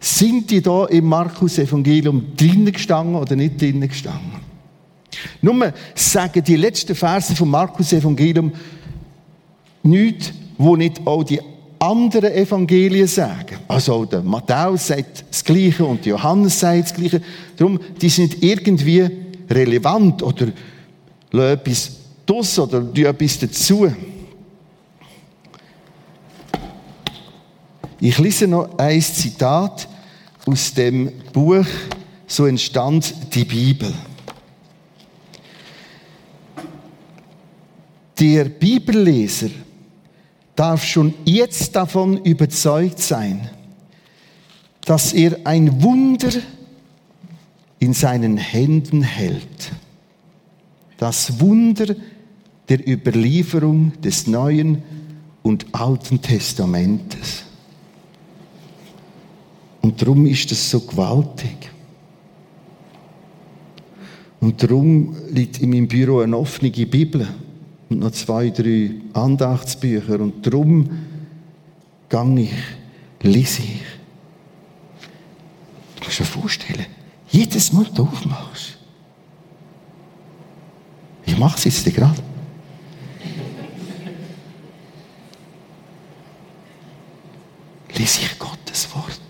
Sind 0.00 0.50
die 0.50 0.62
da 0.62 0.86
im 0.86 1.04
Markus 1.04 1.58
Evangelium 1.58 2.34
drinnen 2.36 2.72
gestanden 2.72 3.14
oder 3.14 3.36
nicht 3.36 3.60
drinnen 3.60 3.88
gestanden? 3.88 4.39
Nur 5.42 5.72
sagen 5.94 6.42
die 6.44 6.56
letzten 6.56 6.94
Verse 6.94 7.34
vom 7.34 7.50
Markus 7.50 7.92
Evangelium 7.92 8.52
nichts, 9.82 10.32
wo 10.58 10.76
nicht 10.76 11.06
auch 11.06 11.24
die 11.24 11.40
anderen 11.78 12.32
Evangelien 12.32 13.06
sagen. 13.06 13.58
Also 13.66 14.04
der 14.04 14.20
Matthäus 14.22 14.88
sagt 14.88 15.24
das 15.30 15.42
Gleiche 15.42 15.84
und 15.84 16.04
Johannes 16.04 16.60
sagt 16.60 16.84
das 16.84 16.94
Gleiche. 16.94 17.22
Darum, 17.56 17.80
die 18.00 18.10
sind 18.10 18.42
irgendwie 18.42 19.08
relevant 19.48 20.22
oder 20.22 20.48
etwas 21.32 21.92
draus 22.26 22.58
oder 22.58 22.84
etwas 22.94 23.38
dazu. 23.38 23.90
Ich 27.98 28.18
lese 28.18 28.46
noch 28.46 28.78
ein 28.78 29.00
Zitat 29.00 29.88
aus 30.46 30.72
dem 30.74 31.12
Buch 31.32 31.66
So 32.26 32.46
entstand 32.46 33.12
die 33.34 33.44
Bibel. 33.44 33.92
Der 38.20 38.44
Bibelleser 38.44 39.48
darf 40.54 40.84
schon 40.84 41.14
jetzt 41.24 41.74
davon 41.74 42.22
überzeugt 42.22 42.98
sein, 42.98 43.48
dass 44.84 45.14
er 45.14 45.38
ein 45.44 45.82
Wunder 45.82 46.30
in 47.78 47.94
seinen 47.94 48.36
Händen 48.36 49.00
hält. 49.00 49.72
Das 50.98 51.40
Wunder 51.40 51.96
der 52.68 52.86
Überlieferung 52.86 53.98
des 54.02 54.26
Neuen 54.26 54.82
und 55.42 55.66
Alten 55.72 56.20
Testamentes. 56.20 57.44
Und 59.80 60.02
darum 60.02 60.26
ist 60.26 60.52
es 60.52 60.70
so 60.70 60.80
gewaltig. 60.80 61.70
Und 64.40 64.62
darum 64.62 65.16
liegt 65.30 65.58
in 65.60 65.70
meinem 65.70 65.88
Büro 65.88 66.20
eine 66.20 66.36
offene 66.36 66.70
Bibel 66.70 67.26
und 67.90 67.98
noch 67.98 68.12
zwei, 68.12 68.50
drei 68.50 68.92
Andachtsbücher. 69.12 70.20
Und 70.20 70.46
darum 70.46 70.88
gang 72.08 72.38
ich, 72.38 72.52
lese 73.20 73.62
ich. 73.62 73.82
Du 75.96 76.04
musst 76.04 76.20
dir 76.20 76.24
vorstellen, 76.24 76.86
jedes 77.28 77.72
Mal 77.72 77.86
du 77.94 78.04
aufmachst. 78.04 78.78
Ich 81.26 81.36
mache 81.36 81.58
es 81.58 81.64
jetzt 81.64 81.94
gerade. 81.94 82.22
Lese 87.96 88.20
ich 88.22 88.38
Gottes 88.38 88.88
Wort. 88.94 89.20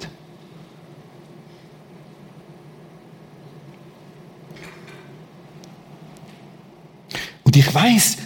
Und 7.42 7.56
ich 7.56 7.74
weiß, 7.74 8.18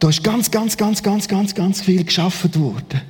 da 0.00 0.08
ist 0.08 0.24
ganz, 0.24 0.50
ganz, 0.50 0.76
ganz, 0.76 1.02
ganz, 1.02 1.28
ganz, 1.28 1.54
ganz 1.54 1.80
viel 1.82 2.02
geschaffen 2.02 2.52
worden. 2.56 3.02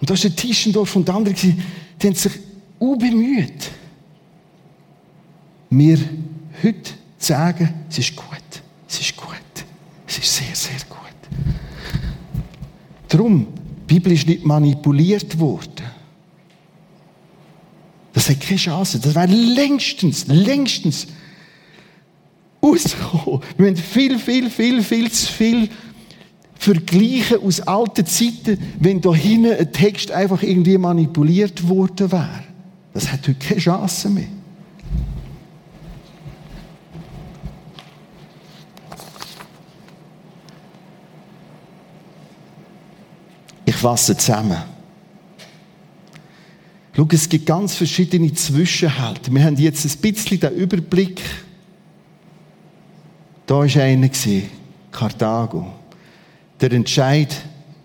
Und 0.00 0.08
da 0.08 0.14
ist 0.14 0.24
der 0.24 0.34
Tischendorf 0.34 0.96
und 0.96 1.08
andere, 1.10 1.34
die 1.34 1.54
haben 2.02 2.14
sich 2.14 2.32
bemüht, 2.78 3.70
mir 5.68 5.98
heute 6.62 6.82
zu 6.82 6.92
sagen, 7.18 7.74
es 7.90 7.98
ist 7.98 8.16
gut, 8.16 8.26
es 8.88 9.00
ist 9.00 9.16
gut, 9.16 9.28
es 10.06 10.18
ist 10.18 10.36
sehr, 10.36 10.54
sehr 10.54 10.80
gut. 10.88 10.98
Darum, 13.08 13.46
die 13.88 13.94
Bibel 13.94 14.12
ist 14.12 14.26
nicht 14.26 14.44
manipuliert 14.44 15.38
worden. 15.38 15.84
Das 18.14 18.30
hat 18.30 18.40
keine 18.40 18.56
Chance. 18.56 18.98
Das 19.00 19.14
wäre 19.14 19.26
längstens, 19.26 20.26
längstens 20.28 21.08
rauskommen. 22.70 23.40
Wir 23.56 23.66
haben 23.66 23.76
viel, 23.76 24.18
viel, 24.18 24.50
viel, 24.50 24.82
viel 24.82 25.10
zu 25.10 25.32
viel 25.32 25.68
vergleichen 26.58 27.38
aus 27.42 27.60
alten 27.60 28.04
Zeiten, 28.04 28.58
wenn 28.80 29.00
da 29.00 29.14
hinten 29.14 29.52
ein 29.52 29.72
Text 29.72 30.10
einfach 30.10 30.42
irgendwie 30.42 30.76
manipuliert 30.76 31.66
worden 31.68 32.10
wäre. 32.10 32.44
Das 32.92 33.12
hat 33.12 33.20
heute 33.28 33.34
keine 33.34 33.60
Chance 33.60 34.10
mehr. 34.10 34.26
Ich 43.64 43.76
fasse 43.76 44.16
zusammen. 44.16 44.58
Schau, 46.96 47.06
es 47.12 47.28
gibt 47.28 47.46
ganz 47.46 47.76
verschiedene 47.76 48.32
Zwischenhalte. 48.32 49.32
Wir 49.32 49.44
haben 49.44 49.56
jetzt 49.56 49.84
ein 49.84 49.98
bisschen 50.00 50.40
den 50.40 50.54
Überblick 50.54 51.20
da 53.48 53.54
war 53.54 53.82
einer, 53.82 54.10
Karthago. 54.92 55.72
Der 56.60 56.70
Entscheid, 56.72 57.34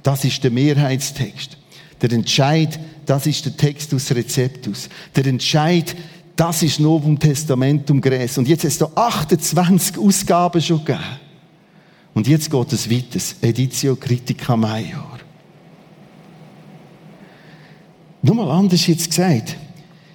das 0.04 0.26
ist 0.26 0.44
der 0.44 0.52
Mehrheitstext. 0.52 1.58
Der 2.02 2.12
Entscheid, 2.12 2.78
das 3.06 3.26
ist 3.28 3.46
der 3.46 3.56
Text 3.56 3.94
aus 3.94 4.12
Rezeptus. 4.12 4.90
Der 5.16 5.26
Entscheid, 5.26 5.96
das 6.36 6.64
ist 6.64 6.82
Novum 6.82 7.18
Testamentum 7.18 8.02
Gräs. 8.02 8.38
Und 8.38 8.50
jetzt 8.50 8.66
hast 8.66 8.82
du 8.82 8.88
28 8.94 9.98
Ausgaben 9.98 10.62
schon 10.62 10.84
gegeben. 10.84 11.00
Und 12.14 12.28
jetzt 12.28 12.52
geht 12.52 12.74
es 12.74 12.90
weiter. 12.92 13.20
Editio 13.42 13.96
Critica 13.96 14.58
Major. 14.58 15.18
Nochmal 18.22 18.52
anders 18.52 18.86
jetzt 18.86 19.10
gesagt. 19.10 19.56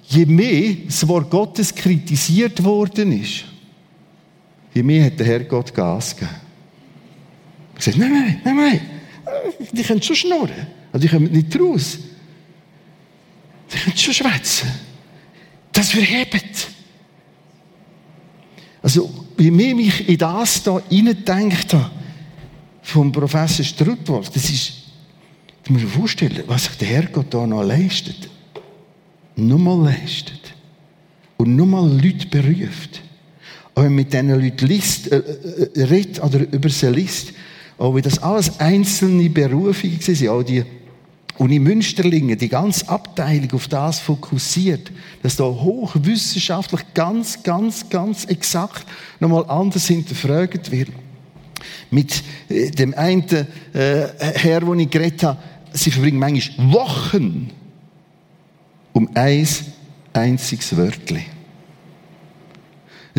Je 0.09 0.27
mehr 0.27 0.75
das 0.85 1.07
Wort 1.07 1.31
Gottes 1.31 1.73
kritisiert 1.73 2.63
worden 2.63 3.19
ist, 3.19 3.45
in 4.73 4.85
mir 4.85 5.05
hat 5.05 5.19
der 5.19 5.25
Herr 5.25 5.39
Gott 5.41 5.73
Gas 5.73 6.15
gegeben. 6.15 6.35
Er 7.75 7.81
sagt, 7.81 7.97
nein, 7.97 8.11
nein, 8.11 8.41
nein, 8.43 8.55
nein, 8.55 8.81
die 9.71 9.83
können 9.83 10.01
schon 10.01 10.15
schnurren. 10.15 10.67
Aber 10.91 10.99
die 10.99 11.07
kommen 11.07 11.31
nicht 11.31 11.59
raus. 11.59 11.97
Die 13.71 13.77
können 13.77 13.97
schon 13.97 14.13
schwätzen. 14.13 14.69
Das 15.71 15.91
verhebt. 15.91 16.67
Also, 18.81 19.09
wie 19.37 19.51
mir 19.51 19.75
mich 19.75 20.07
in 20.09 20.17
das 20.17 20.63
da 20.63 20.81
hineindenkt 20.89 21.73
habe, 21.73 21.91
vom 22.81 23.11
Professor 23.11 23.63
Struttwolf, 23.63 24.29
das 24.29 24.49
ist, 24.49 24.73
du 25.63 25.73
musst 25.73 25.85
dir 25.85 25.89
vorstellen, 25.89 26.43
was 26.47 26.65
sich 26.65 26.77
der 26.77 26.87
Herrgott 26.87 27.33
da 27.33 27.45
noch 27.45 27.63
leistet. 27.63 28.29
Nur 29.35 29.59
mal 29.59 29.85
leistet. 29.85 30.53
Und 31.37 31.55
nur 31.55 31.67
mal 31.67 31.87
Leute 31.87 32.27
beruft 32.27 33.01
wenn 33.83 33.95
mit 33.95 34.13
diesen 34.13 34.29
Leuten 34.29 34.67
liest, 34.67 35.11
äh, 35.11 35.17
äh, 35.17 35.83
redet 35.83 36.23
oder 36.23 36.39
über 36.39 36.69
sie 36.69 36.89
liest, 36.89 37.33
auch 37.77 37.95
wie 37.95 38.01
das 38.01 38.19
alles 38.19 38.59
einzelne 38.59 39.29
Berufungen 39.29 39.99
sind, 39.99 40.27
auch 40.29 40.43
die 40.43 40.63
und 41.39 41.51
in 41.51 41.63
Münsterlingen 41.63 42.37
die 42.37 42.49
ganze 42.49 42.89
Abteilung 42.89 43.53
auf 43.53 43.69
das 43.69 44.01
fokussiert, 44.01 44.91
dass 45.23 45.37
da 45.37 45.45
hochwissenschaftlich 45.45 46.81
ganz, 46.93 47.41
ganz, 47.43 47.89
ganz 47.89 48.25
exakt 48.25 48.85
nochmal 49.21 49.45
anders 49.47 49.87
hinterfragt 49.87 50.69
wird. 50.69 50.89
Mit 51.91 52.23
äh, 52.49 52.71
dem 52.71 52.93
einen 52.93 53.23
äh, 53.31 53.45
Herr, 54.19 54.59
den 54.59 54.79
ich 54.79 54.89
geredet 54.89 55.23
habe, 55.23 55.39
sie 55.71 55.91
verbringen 55.91 56.19
manchmal 56.19 56.73
Wochen 56.73 57.51
um 58.91 59.09
ein 59.13 59.47
einziges 60.11 60.75
Wörtchen. 60.75 61.38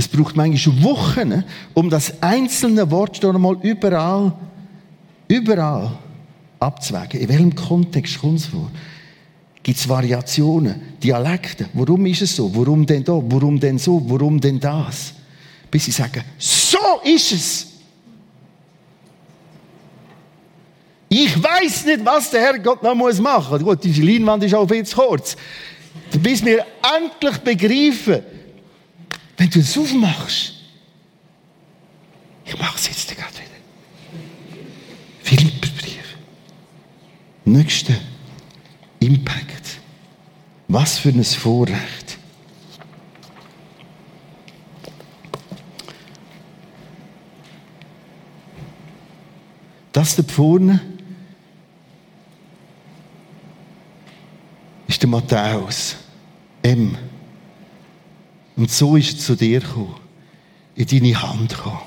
Es 0.01 0.09
braucht 0.09 0.34
manchmal 0.34 0.82
Wochen, 0.82 1.44
um 1.74 1.90
das 1.90 2.22
einzelne 2.22 2.90
Wort 2.90 3.22
noch 3.22 3.34
einmal 3.34 3.59
überall, 3.61 4.32
überall 5.28 5.90
abzuwägen. 6.59 7.20
In 7.20 7.28
welchem 7.28 7.55
Kontext 7.55 8.18
kommt 8.18 8.38
es 8.38 8.46
vor? 8.46 8.70
Gibt 9.62 9.76
es 9.76 9.86
Variationen, 9.86 10.94
Dialekte? 11.03 11.68
Warum 11.74 12.07
ist 12.07 12.22
es 12.22 12.34
so? 12.34 12.51
Warum 12.57 12.86
denn 12.86 13.05
da? 13.05 13.12
Warum 13.12 13.61
denn 13.61 13.76
so? 13.76 14.03
Warum 14.07 14.40
denn 14.40 14.59
das? 14.59 15.12
Bis 15.70 15.84
sie 15.84 15.90
sagen, 15.90 16.24
so 16.38 16.78
ist 17.05 17.32
es. 17.32 17.66
Ich 21.11 21.42
weiß 21.42 21.84
nicht, 21.84 22.07
was 22.07 22.30
der 22.30 22.40
Herrgott 22.40 22.82
noch 22.82 22.94
muss 22.94 23.20
machen 23.20 23.53
muss. 23.53 23.62
Gut, 23.62 23.84
diese 23.84 24.01
Leinwand 24.01 24.44
ist 24.44 24.55
auch 24.55 24.66
viel 24.66 24.82
zu 24.86 24.96
kurz. 24.96 25.36
Bis 26.22 26.42
wir 26.42 26.64
endlich 26.96 27.36
begreifen, 27.40 28.30
wenn 29.41 29.49
du 29.49 29.61
es 29.61 29.78
aufmachst, 29.78 30.53
ich 32.45 32.59
mache 32.59 32.76
es 32.76 32.88
jetzt 32.88 33.09
gerade 33.09 33.32
wieder. 33.32 34.20
Philipperbrief. 35.22 36.16
Nächster 37.47 37.95
Impact. 38.99 39.78
Was 40.68 40.99
für 40.99 41.09
ein 41.09 41.24
Vorrecht. 41.24 42.18
Das 49.91 50.16
da 50.16 50.22
vorne 50.22 50.82
ist 54.86 55.01
der 55.01 55.09
Matthäus. 55.09 55.97
M. 56.62 57.09
Und 58.61 58.70
so 58.70 58.94
ist 58.94 59.14
er 59.14 59.18
zu 59.18 59.36
dir 59.36 59.61
gekommen. 59.61 59.94
In 60.74 60.86
deine 60.86 61.22
Hand 61.22 61.48
gekommen. 61.48 61.78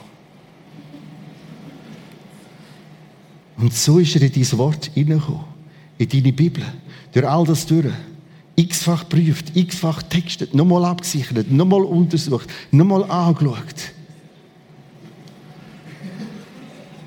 Und 3.58 3.72
so 3.76 4.00
ist 4.00 4.16
er 4.16 4.24
in 4.24 4.32
dein 4.32 4.58
Wort 4.58 4.90
hineingekommen. 4.96 5.46
In 6.00 6.10
deine 6.10 6.34
Bibel. 6.34 6.64
Durch 7.12 7.28
all 7.28 7.46
das 7.46 7.68
durch. 7.68 7.94
X-fach 8.56 9.08
prüft, 9.08 9.56
x-fach 9.56 10.02
textet, 10.02 10.56
nochmal 10.56 10.86
abgesichert, 10.86 11.52
nochmal 11.52 11.84
untersucht, 11.84 12.50
nochmal 12.72 13.04
angeschaut. 13.04 13.92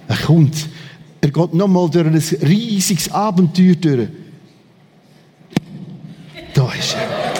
Er 0.06 0.16
kommt. 0.16 0.68
Er 1.20 1.30
geht 1.32 1.54
nochmal 1.54 1.90
durch 1.90 2.06
ein 2.06 2.46
riesiges 2.48 3.10
Abenteuer 3.10 3.74
durch. 3.74 4.08
Da 6.54 6.72
ist 6.72 6.94
er. 6.94 7.36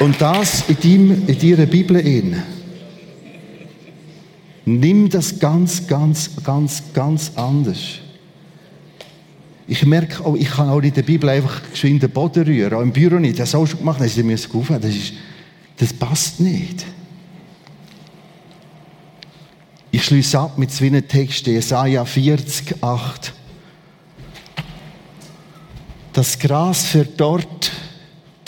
Und 0.00 0.07
das 0.18 0.64
in, 0.68 0.76
deinem, 0.80 1.28
in 1.28 1.38
deiner 1.38 1.66
Bibel 1.66 1.96
in. 1.96 2.42
Nimm 4.64 5.08
das 5.08 5.38
ganz, 5.38 5.86
ganz, 5.86 6.30
ganz, 6.44 6.82
ganz 6.92 7.32
anders. 7.36 7.78
Ich 9.66 9.84
merke 9.84 10.24
auch, 10.24 10.34
ich 10.34 10.50
kann 10.50 10.68
auch 10.68 10.80
in 10.80 10.92
der 10.92 11.02
Bibel 11.02 11.28
einfach 11.28 11.62
geschwind 11.70 12.02
den 12.02 12.10
Boden 12.10 12.44
rühren. 12.44 12.74
Auch 12.74 12.80
im 12.80 12.92
Büro 12.92 13.18
nicht. 13.18 13.38
Das 13.38 13.48
hast 13.48 13.54
du 13.54 13.58
auch 13.58 13.66
schon 13.66 13.78
gemacht. 13.80 14.00
Das, 14.00 14.16
ist 14.16 14.18
das, 14.18 14.94
ist, 14.94 15.12
das 15.76 15.92
passt 15.92 16.40
nicht. 16.40 16.84
Ich 19.90 20.04
schließe 20.04 20.38
ab 20.38 20.58
mit 20.58 20.70
zwei 20.70 21.00
Texten. 21.00 21.50
Jesaja 21.50 22.04
40, 22.04 22.82
8. 22.82 23.32
Das 26.12 26.38
Gras 26.38 26.86
verdorrt, 26.86 27.70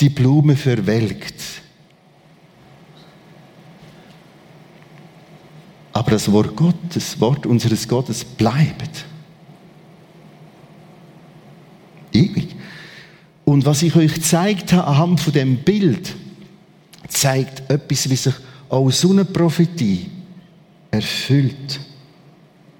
die 0.01 0.09
Blume 0.09 0.57
verwelkt. 0.57 1.40
Aber 6.11 6.17
das 6.17 6.33
Wort 6.33 6.57
Gottes, 6.57 6.81
das 6.93 7.21
Wort 7.21 7.47
unseres 7.47 7.87
Gottes 7.87 8.25
bleibt. 8.25 9.05
Ewig. 12.13 12.57
Und 13.45 13.65
was 13.65 13.83
ich 13.83 13.95
euch 13.95 14.15
gezeigt 14.15 14.73
habe 14.73 14.89
anhand 14.89 15.21
von 15.21 15.33
dem 15.33 15.59
Bild, 15.59 16.17
zeigt 17.07 17.71
etwas, 17.71 18.11
wie 18.11 18.17
sich 18.17 18.35
auch 18.69 18.91
so 18.91 19.13
eine 19.13 19.25
Prophetie 19.25 20.11
erfüllt. 20.91 21.79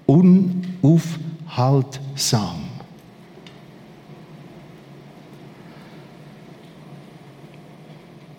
Unaufhaltsam. 0.05 2.63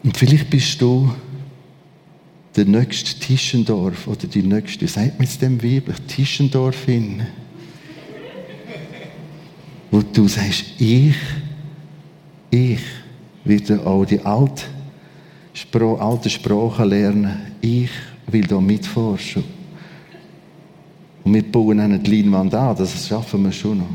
Und 0.05 0.18
vielleicht 0.18 0.51
bist 0.51 0.82
du 0.82 1.14
der 2.57 2.66
nächste 2.66 3.18
Tischendorf 3.18 4.07
oder 4.07 4.26
die 4.26 4.42
nächste, 4.42 4.86
sagt 4.86 5.18
man 5.18 5.28
dem 5.40 5.62
Weiblich, 5.62 5.96
Tischendorf 6.07 6.84
hin. 6.84 7.22
Wo 9.90 10.03
du 10.03 10.28
sagst, 10.28 10.64
ich, 10.78 11.14
ich 12.50 12.80
werde 13.44 13.84
auch 13.86 14.05
die 14.05 14.20
alte, 14.20 14.64
Spro 15.55 15.96
alte 15.96 16.30
Sprache 16.30 16.84
lernen. 16.84 17.36
Ich 17.61 17.90
will 18.26 18.46
da 18.46 18.61
mitforschen. 18.61 19.44
Und 21.24 21.34
wir 21.34 21.42
bauen 21.42 21.80
eine 21.80 21.98
Leinwand 21.98 22.55
an, 22.55 22.76
das 22.76 23.07
schaffen 23.07 23.44
wir 23.44 23.53
schon 23.53 23.78
noch. 23.78 23.86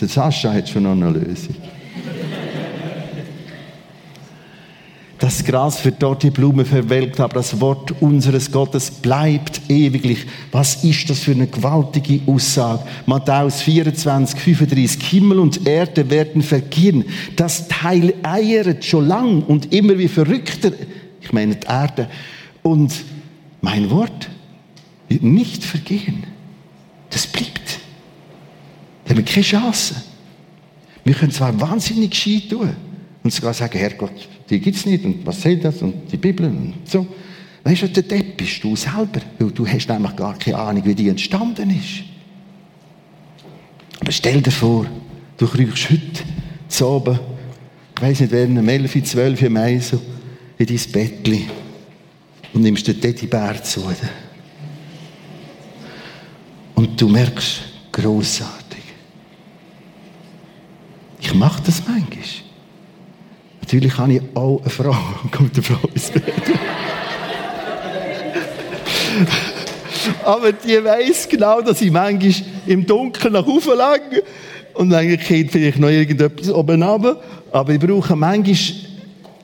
Der 0.00 0.08
Sascha 0.08 0.52
hat 0.52 0.68
schon 0.68 0.82
noch 0.82 0.92
eine 0.92 1.10
Lösung. 1.10 1.54
Das 5.20 5.44
Gras 5.44 5.84
wird 5.84 6.02
dort 6.02 6.22
die 6.22 6.30
Blume 6.30 6.64
verwelkt, 6.64 7.20
aber 7.20 7.34
das 7.34 7.60
Wort 7.60 7.92
unseres 8.00 8.50
Gottes 8.50 8.90
bleibt 8.90 9.60
ewiglich. 9.68 10.24
Was 10.50 10.82
ist 10.82 11.10
das 11.10 11.18
für 11.18 11.32
eine 11.32 11.46
gewaltige 11.46 12.22
Aussage? 12.26 12.84
Matthäus 13.04 13.60
24, 13.60 14.40
35. 14.40 15.02
Himmel 15.02 15.38
und 15.38 15.66
Erde 15.66 16.08
werden 16.08 16.40
vergehen. 16.40 17.04
Das 17.36 17.68
Teil 17.68 18.14
eiert 18.22 18.82
schon 18.82 19.08
lang 19.08 19.42
und 19.42 19.74
immer 19.74 19.98
wie 19.98 20.08
verrückter. 20.08 20.72
Ich 21.20 21.34
meine 21.34 21.54
die 21.54 21.66
Erde. 21.66 22.08
Und 22.62 22.94
mein 23.60 23.90
Wort 23.90 24.30
wird 25.10 25.22
nicht 25.22 25.62
vergehen. 25.62 26.24
Das 27.10 27.26
bleibt. 27.26 27.78
Da 29.04 29.10
haben 29.10 29.18
wir 29.18 29.24
keine 29.26 29.44
Chance. 29.44 29.96
Wir 31.04 31.12
können 31.12 31.32
zwar 31.32 31.60
wahnsinnig 31.60 32.12
gescheit 32.12 32.48
tun 32.48 32.74
und 33.22 33.32
sogar 33.34 33.52
sagen, 33.52 33.78
Herrgott, 33.78 34.28
die 34.50 34.58
gibt 34.58 34.76
es 34.76 34.84
nicht 34.84 35.04
und 35.04 35.24
was 35.24 35.40
soll 35.40 35.56
das 35.56 35.80
und 35.80 36.10
die 36.10 36.16
Bibel 36.16 36.46
und 36.46 36.74
so. 36.84 37.06
Weißt 37.62 37.82
du, 37.82 37.88
der 37.88 38.02
Depp 38.02 38.36
bist 38.36 38.64
du 38.64 38.74
selber, 38.74 39.20
weil 39.38 39.50
du 39.50 39.66
hast 39.66 39.88
nämlich 39.88 40.16
gar 40.16 40.36
keine 40.38 40.58
Ahnung, 40.58 40.84
wie 40.84 40.94
die 40.94 41.08
entstanden 41.08 41.70
ist. 41.70 42.04
Aber 44.00 44.10
stell 44.10 44.40
dir 44.40 44.50
vor, 44.50 44.86
du 45.36 45.46
kriegst 45.46 45.90
heute 45.90 46.24
zu 46.68 46.86
oben, 46.86 47.18
ich 47.94 48.02
weiss 48.02 48.20
nicht, 48.20 48.32
wer 48.32 48.46
um 48.46 48.68
11, 48.68 49.04
12 49.04 49.50
Mai 49.50 49.78
so 49.78 50.00
in 50.58 50.66
dein 50.66 50.80
Bettchen 50.92 51.44
und 52.52 52.62
nimmst 52.62 52.88
den 52.88 53.00
Teddybär 53.00 53.62
zu. 53.62 53.84
Und 56.74 57.00
du 57.00 57.08
merkst, 57.08 57.60
großartig. 57.92 58.84
Ich 61.20 61.34
mache 61.34 61.62
das 61.62 61.82
manchmal. 61.86 62.49
Natürlich 63.72 63.98
habe 63.98 64.14
ich 64.14 64.22
auch 64.34 64.60
eine 64.62 64.68
Frau. 64.70 64.96
Kommt 65.30 65.54
eine 65.54 65.62
Frau 65.62 65.88
ins 65.94 66.10
Bett. 66.10 66.24
Aber 70.24 70.50
die 70.50 70.82
weiß 70.82 71.28
genau, 71.28 71.60
dass 71.60 71.80
ich 71.80 71.92
manchmal 71.92 72.34
im 72.66 72.84
Dunkeln 72.84 73.32
nach 73.32 73.46
oben 73.46 73.76
lang 73.76 74.00
und 74.74 74.90
dann 74.90 75.06
geht 75.06 75.52
vielleicht 75.52 75.78
noch 75.78 75.88
irgendetwas 75.88 76.50
oben 76.50 76.82
runter. 76.82 77.20
Aber 77.52 77.72
ich 77.72 77.78
brauche 77.78 78.16
manchmal, 78.16 78.56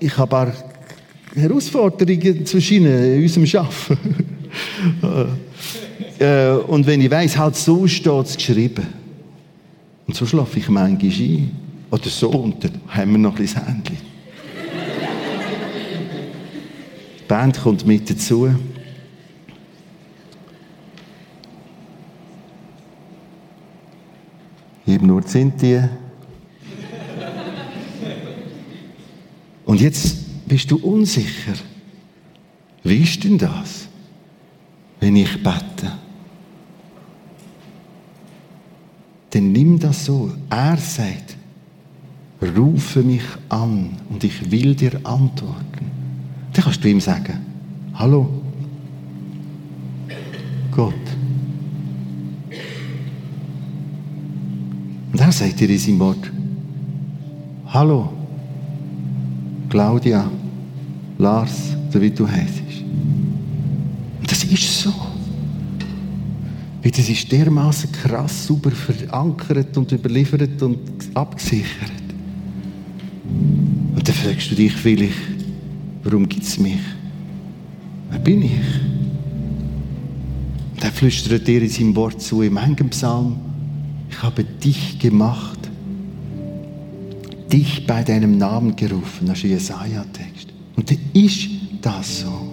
ich 0.00 0.18
habe 0.18 0.36
auch 0.36 1.38
Herausforderungen 1.40 2.44
zwischen 2.46 2.84
in 2.84 3.22
unserem 3.22 3.64
Arbeiten. 3.64 4.26
Äh, 6.18 6.52
und 6.52 6.86
wenn 6.86 7.02
ich 7.02 7.10
weiss, 7.10 7.36
halt 7.36 7.56
so 7.56 7.86
steht 7.86 8.24
es 8.24 8.38
geschrieben. 8.38 8.86
Und 10.06 10.16
so 10.16 10.24
schlafe 10.24 10.58
ich 10.58 10.66
manchmal 10.70 11.10
ein. 11.10 11.50
Oder 11.90 12.08
so, 12.08 12.30
und 12.30 12.64
dann 12.64 12.80
haben 12.88 13.12
wir 13.12 13.18
noch 13.18 13.32
ein 13.32 13.36
bisschen 13.36 13.66
Händchen. 13.66 14.15
Die 17.26 17.28
Band 17.28 17.60
kommt 17.60 17.84
mit 17.84 18.08
dazu. 18.08 18.54
Eben 24.86 25.08
nur 25.08 25.22
sind 25.22 25.60
die. 25.60 25.80
Und 29.64 29.80
jetzt 29.80 30.46
bist 30.46 30.70
du 30.70 30.76
unsicher. 30.76 31.54
Wie 32.84 32.98
ist 32.98 33.24
denn 33.24 33.38
das, 33.38 33.88
wenn 35.00 35.16
ich 35.16 35.42
bete? 35.42 35.98
Dann 39.30 39.50
nimm 39.50 39.80
das 39.80 40.04
so. 40.04 40.30
Er 40.48 40.76
sagt, 40.76 41.36
rufe 42.40 43.02
mich 43.02 43.24
an 43.48 43.96
und 44.10 44.22
ich 44.22 44.48
will 44.48 44.76
dir 44.76 45.00
antworten. 45.02 45.95
Dann 46.56 46.64
kannst 46.64 46.82
du 46.82 46.88
ihm 46.88 47.00
sagen, 47.02 47.34
hallo, 47.92 48.26
Gott. 50.74 50.94
Und 55.12 55.20
er 55.20 55.32
sagt 55.32 55.60
dir 55.60 55.68
in 55.68 55.78
seinem 55.78 55.98
Wort, 55.98 56.32
hallo, 57.66 58.10
Claudia, 59.68 60.30
Lars, 61.18 61.76
so 61.90 62.00
wie 62.00 62.10
du 62.10 62.26
heißt. 62.26 62.62
Und 64.20 64.30
das 64.30 64.42
ist 64.44 64.80
so. 64.80 64.94
Weil 66.82 66.90
das 66.90 67.06
ist 67.06 67.30
dermaßen 67.30 67.92
krass, 67.92 68.46
super 68.46 68.70
verankert 68.70 69.76
und 69.76 69.92
überliefert 69.92 70.62
und 70.62 70.78
abgesichert. 71.12 71.92
Und 73.94 74.08
dann 74.08 74.14
fragst 74.14 74.50
du 74.50 74.54
dich 74.54 74.72
vielleicht, 74.72 75.35
warum 76.06 76.28
gibt 76.28 76.44
es 76.44 76.58
mich? 76.58 76.78
Wer 78.10 78.20
bin 78.20 78.42
ich? 78.42 78.52
Und 80.74 80.84
er 80.84 80.92
flüstert 80.92 81.46
dir 81.46 81.60
in 81.60 81.68
seinem 81.68 81.96
Wort 81.96 82.22
zu, 82.22 82.42
im 82.42 82.56
engen 82.56 82.88
Psalm, 82.90 83.36
ich 84.08 84.22
habe 84.22 84.44
dich 84.44 84.98
gemacht, 85.00 85.58
dich 87.52 87.86
bei 87.86 88.04
deinem 88.04 88.38
Namen 88.38 88.76
gerufen, 88.76 89.26
das 89.26 89.38
ist 89.38 89.50
Jesaja-Text. 89.50 90.48
Und 90.76 90.90
dann 90.90 90.98
ist 91.12 91.48
das 91.80 92.20
so. 92.20 92.52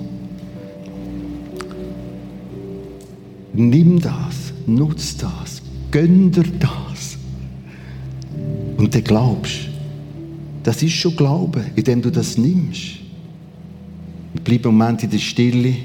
Nimm 3.54 4.02
das, 4.02 4.54
nutz 4.66 5.16
das, 5.18 5.62
gönn 5.92 6.32
dir 6.32 6.46
das. 6.60 7.18
Und 8.78 8.96
dann 8.96 9.04
glaubst 9.04 9.70
das 10.64 10.82
ist 10.82 10.94
schon 10.94 11.16
Glaube, 11.16 11.66
indem 11.76 12.02
du 12.02 12.10
das 12.10 12.38
nimmst. 12.38 13.03
Bleib 14.44 14.66
einen 14.66 14.78
Moment 14.78 15.04
in 15.04 15.10
der 15.10 15.20
Stille 15.20 15.76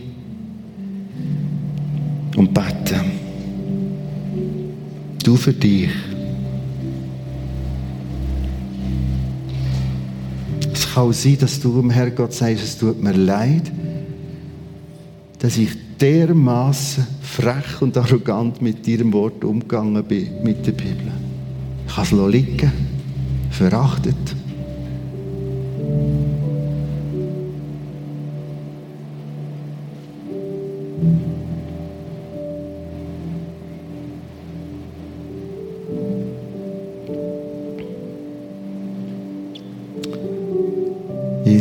und 2.36 2.52
bete. 2.52 3.00
Du 5.22 5.36
für 5.36 5.52
dich. 5.52 5.90
Es 10.72 10.92
kann 10.92 11.12
sein, 11.12 11.38
dass 11.38 11.60
du 11.60 11.80
dem 11.80 11.90
Herrgott 11.90 12.32
sagst, 12.32 12.64
es 12.64 12.78
tut 12.78 13.02
mir 13.02 13.12
leid, 13.12 13.70
dass 15.38 15.56
ich 15.56 15.70
dermaßen 16.00 17.06
frech 17.20 17.80
und 17.80 17.96
arrogant 17.96 18.62
mit 18.62 18.86
deinem 18.86 19.12
Wort 19.12 19.44
umgegangen 19.44 20.02
bin, 20.04 20.42
mit 20.42 20.66
der 20.66 20.72
Bibel. 20.72 21.12
Ich 21.86 21.96
habe 21.96 22.06
es 22.06 22.32
liegen, 22.32 22.72
verachtet. 23.50 24.37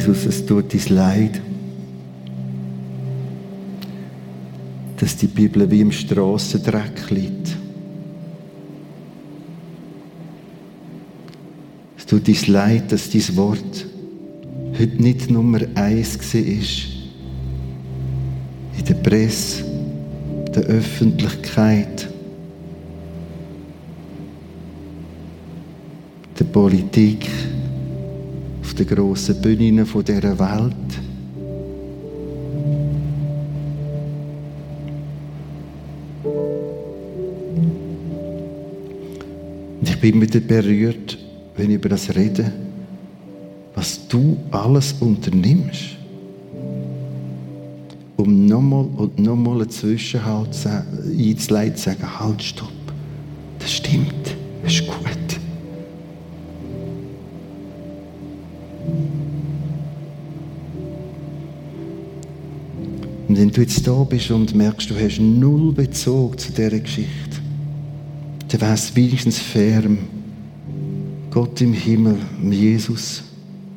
Jesus, 0.08 0.26
es 0.26 0.46
tut 0.46 0.74
uns 0.74 0.90
leid, 0.90 1.42
dass 4.98 5.18
die 5.18 5.28
Bibel 5.28 5.70
wie 5.70 5.82
im 5.82 5.92
Strassendreck 5.92 7.10
liegt. 7.10 7.56
Es 11.98 12.06
tut 12.06 12.28
uns 12.28 12.48
leid, 12.48 12.92
dass 12.92 13.10
dieses 13.10 13.36
Wort 13.36 13.86
heute 14.80 15.02
nicht 15.02 15.30
Nummer 15.30 15.60
eins 15.76 16.18
war 16.34 16.42
in 18.78 18.86
der 18.88 18.94
Presse, 18.94 19.66
der 20.56 20.64
Öffentlichkeit, 20.64 22.08
der 26.40 26.46
Politik 26.46 27.28
den 28.78 28.88
grossen 28.88 29.42
Bühnen 29.42 29.86
dieser 29.86 30.40
Welt. 30.40 30.74
Und 39.80 39.90
ich 39.90 40.00
bin 40.00 40.22
wieder 40.22 40.40
berührt, 40.40 41.18
wenn 41.56 41.70
ich 41.70 41.76
über 41.76 41.90
das 41.90 42.16
rede, 42.16 42.52
was 43.74 44.08
du 44.08 44.38
alles 44.52 44.94
unternimmst, 45.00 45.98
um 48.16 48.46
nochmal 48.46 48.86
und 48.98 49.20
nochmal 49.20 49.62
einen 49.62 49.70
Zwischenhalt 49.70 50.50
einzuleiten, 50.66 51.76
zu 51.76 51.84
sagen, 51.84 52.20
halt, 52.20 52.42
stopp, 52.42 52.72
das 53.60 53.74
stimmt, 53.74 54.37
Und 63.28 63.38
wenn 63.38 63.52
du 63.52 63.62
jetzt 63.62 63.86
da 63.86 64.04
bist 64.04 64.32
und 64.32 64.56
merkst, 64.56 64.90
du 64.90 64.96
hast 64.96 65.20
null 65.20 65.74
Bezug 65.74 66.40
zu 66.40 66.52
dieser 66.52 66.80
Geschichte, 66.80 67.38
dann 68.48 68.62
wäre 68.62 68.74
es 68.74 68.96
wenigstens 68.96 69.40
fair, 69.40 69.84
Gott 71.30 71.60
im 71.62 71.74
Himmel, 71.74 72.18
Jesus, 72.50 73.24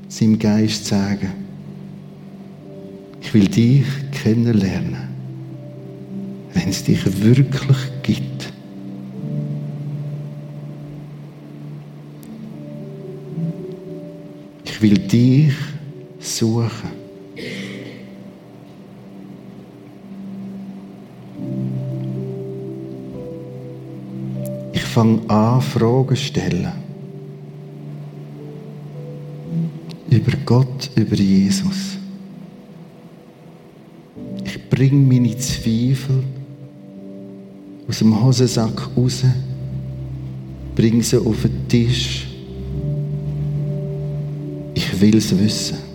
seinem 0.09 0.39
Geist 0.39 0.87
sagen, 0.87 1.33
ich 3.21 3.35
will 3.35 3.49
dich 3.49 3.85
kennenlernen, 4.13 4.97
wenn 6.55 6.69
es 6.69 6.85
dich 6.85 7.05
wirklich 7.23 7.77
gibt. 8.03 8.53
Ich 14.65 14.81
will 14.81 14.97
dich 14.97 15.53
suchen. 16.19 17.00
Fange 24.91 25.20
an, 25.28 25.61
Fragen 25.61 26.09
zu 26.09 26.16
stellen. 26.16 26.72
Über 30.11 30.32
Gott, 30.45 30.91
über 30.97 31.14
Jesus. 31.14 31.97
Ich 34.45 34.68
bringe 34.68 35.07
meine 35.07 35.36
Zweifel 35.38 36.24
aus 37.88 37.99
dem 37.99 38.20
Hosensack 38.20 38.91
raus, 38.97 39.22
bringe 40.74 41.03
sie 41.03 41.18
auf 41.18 41.43
den 41.43 41.68
Tisch. 41.68 42.26
Ich 44.74 45.01
will 45.01 45.16
es 45.16 45.38
wissen. 45.38 45.89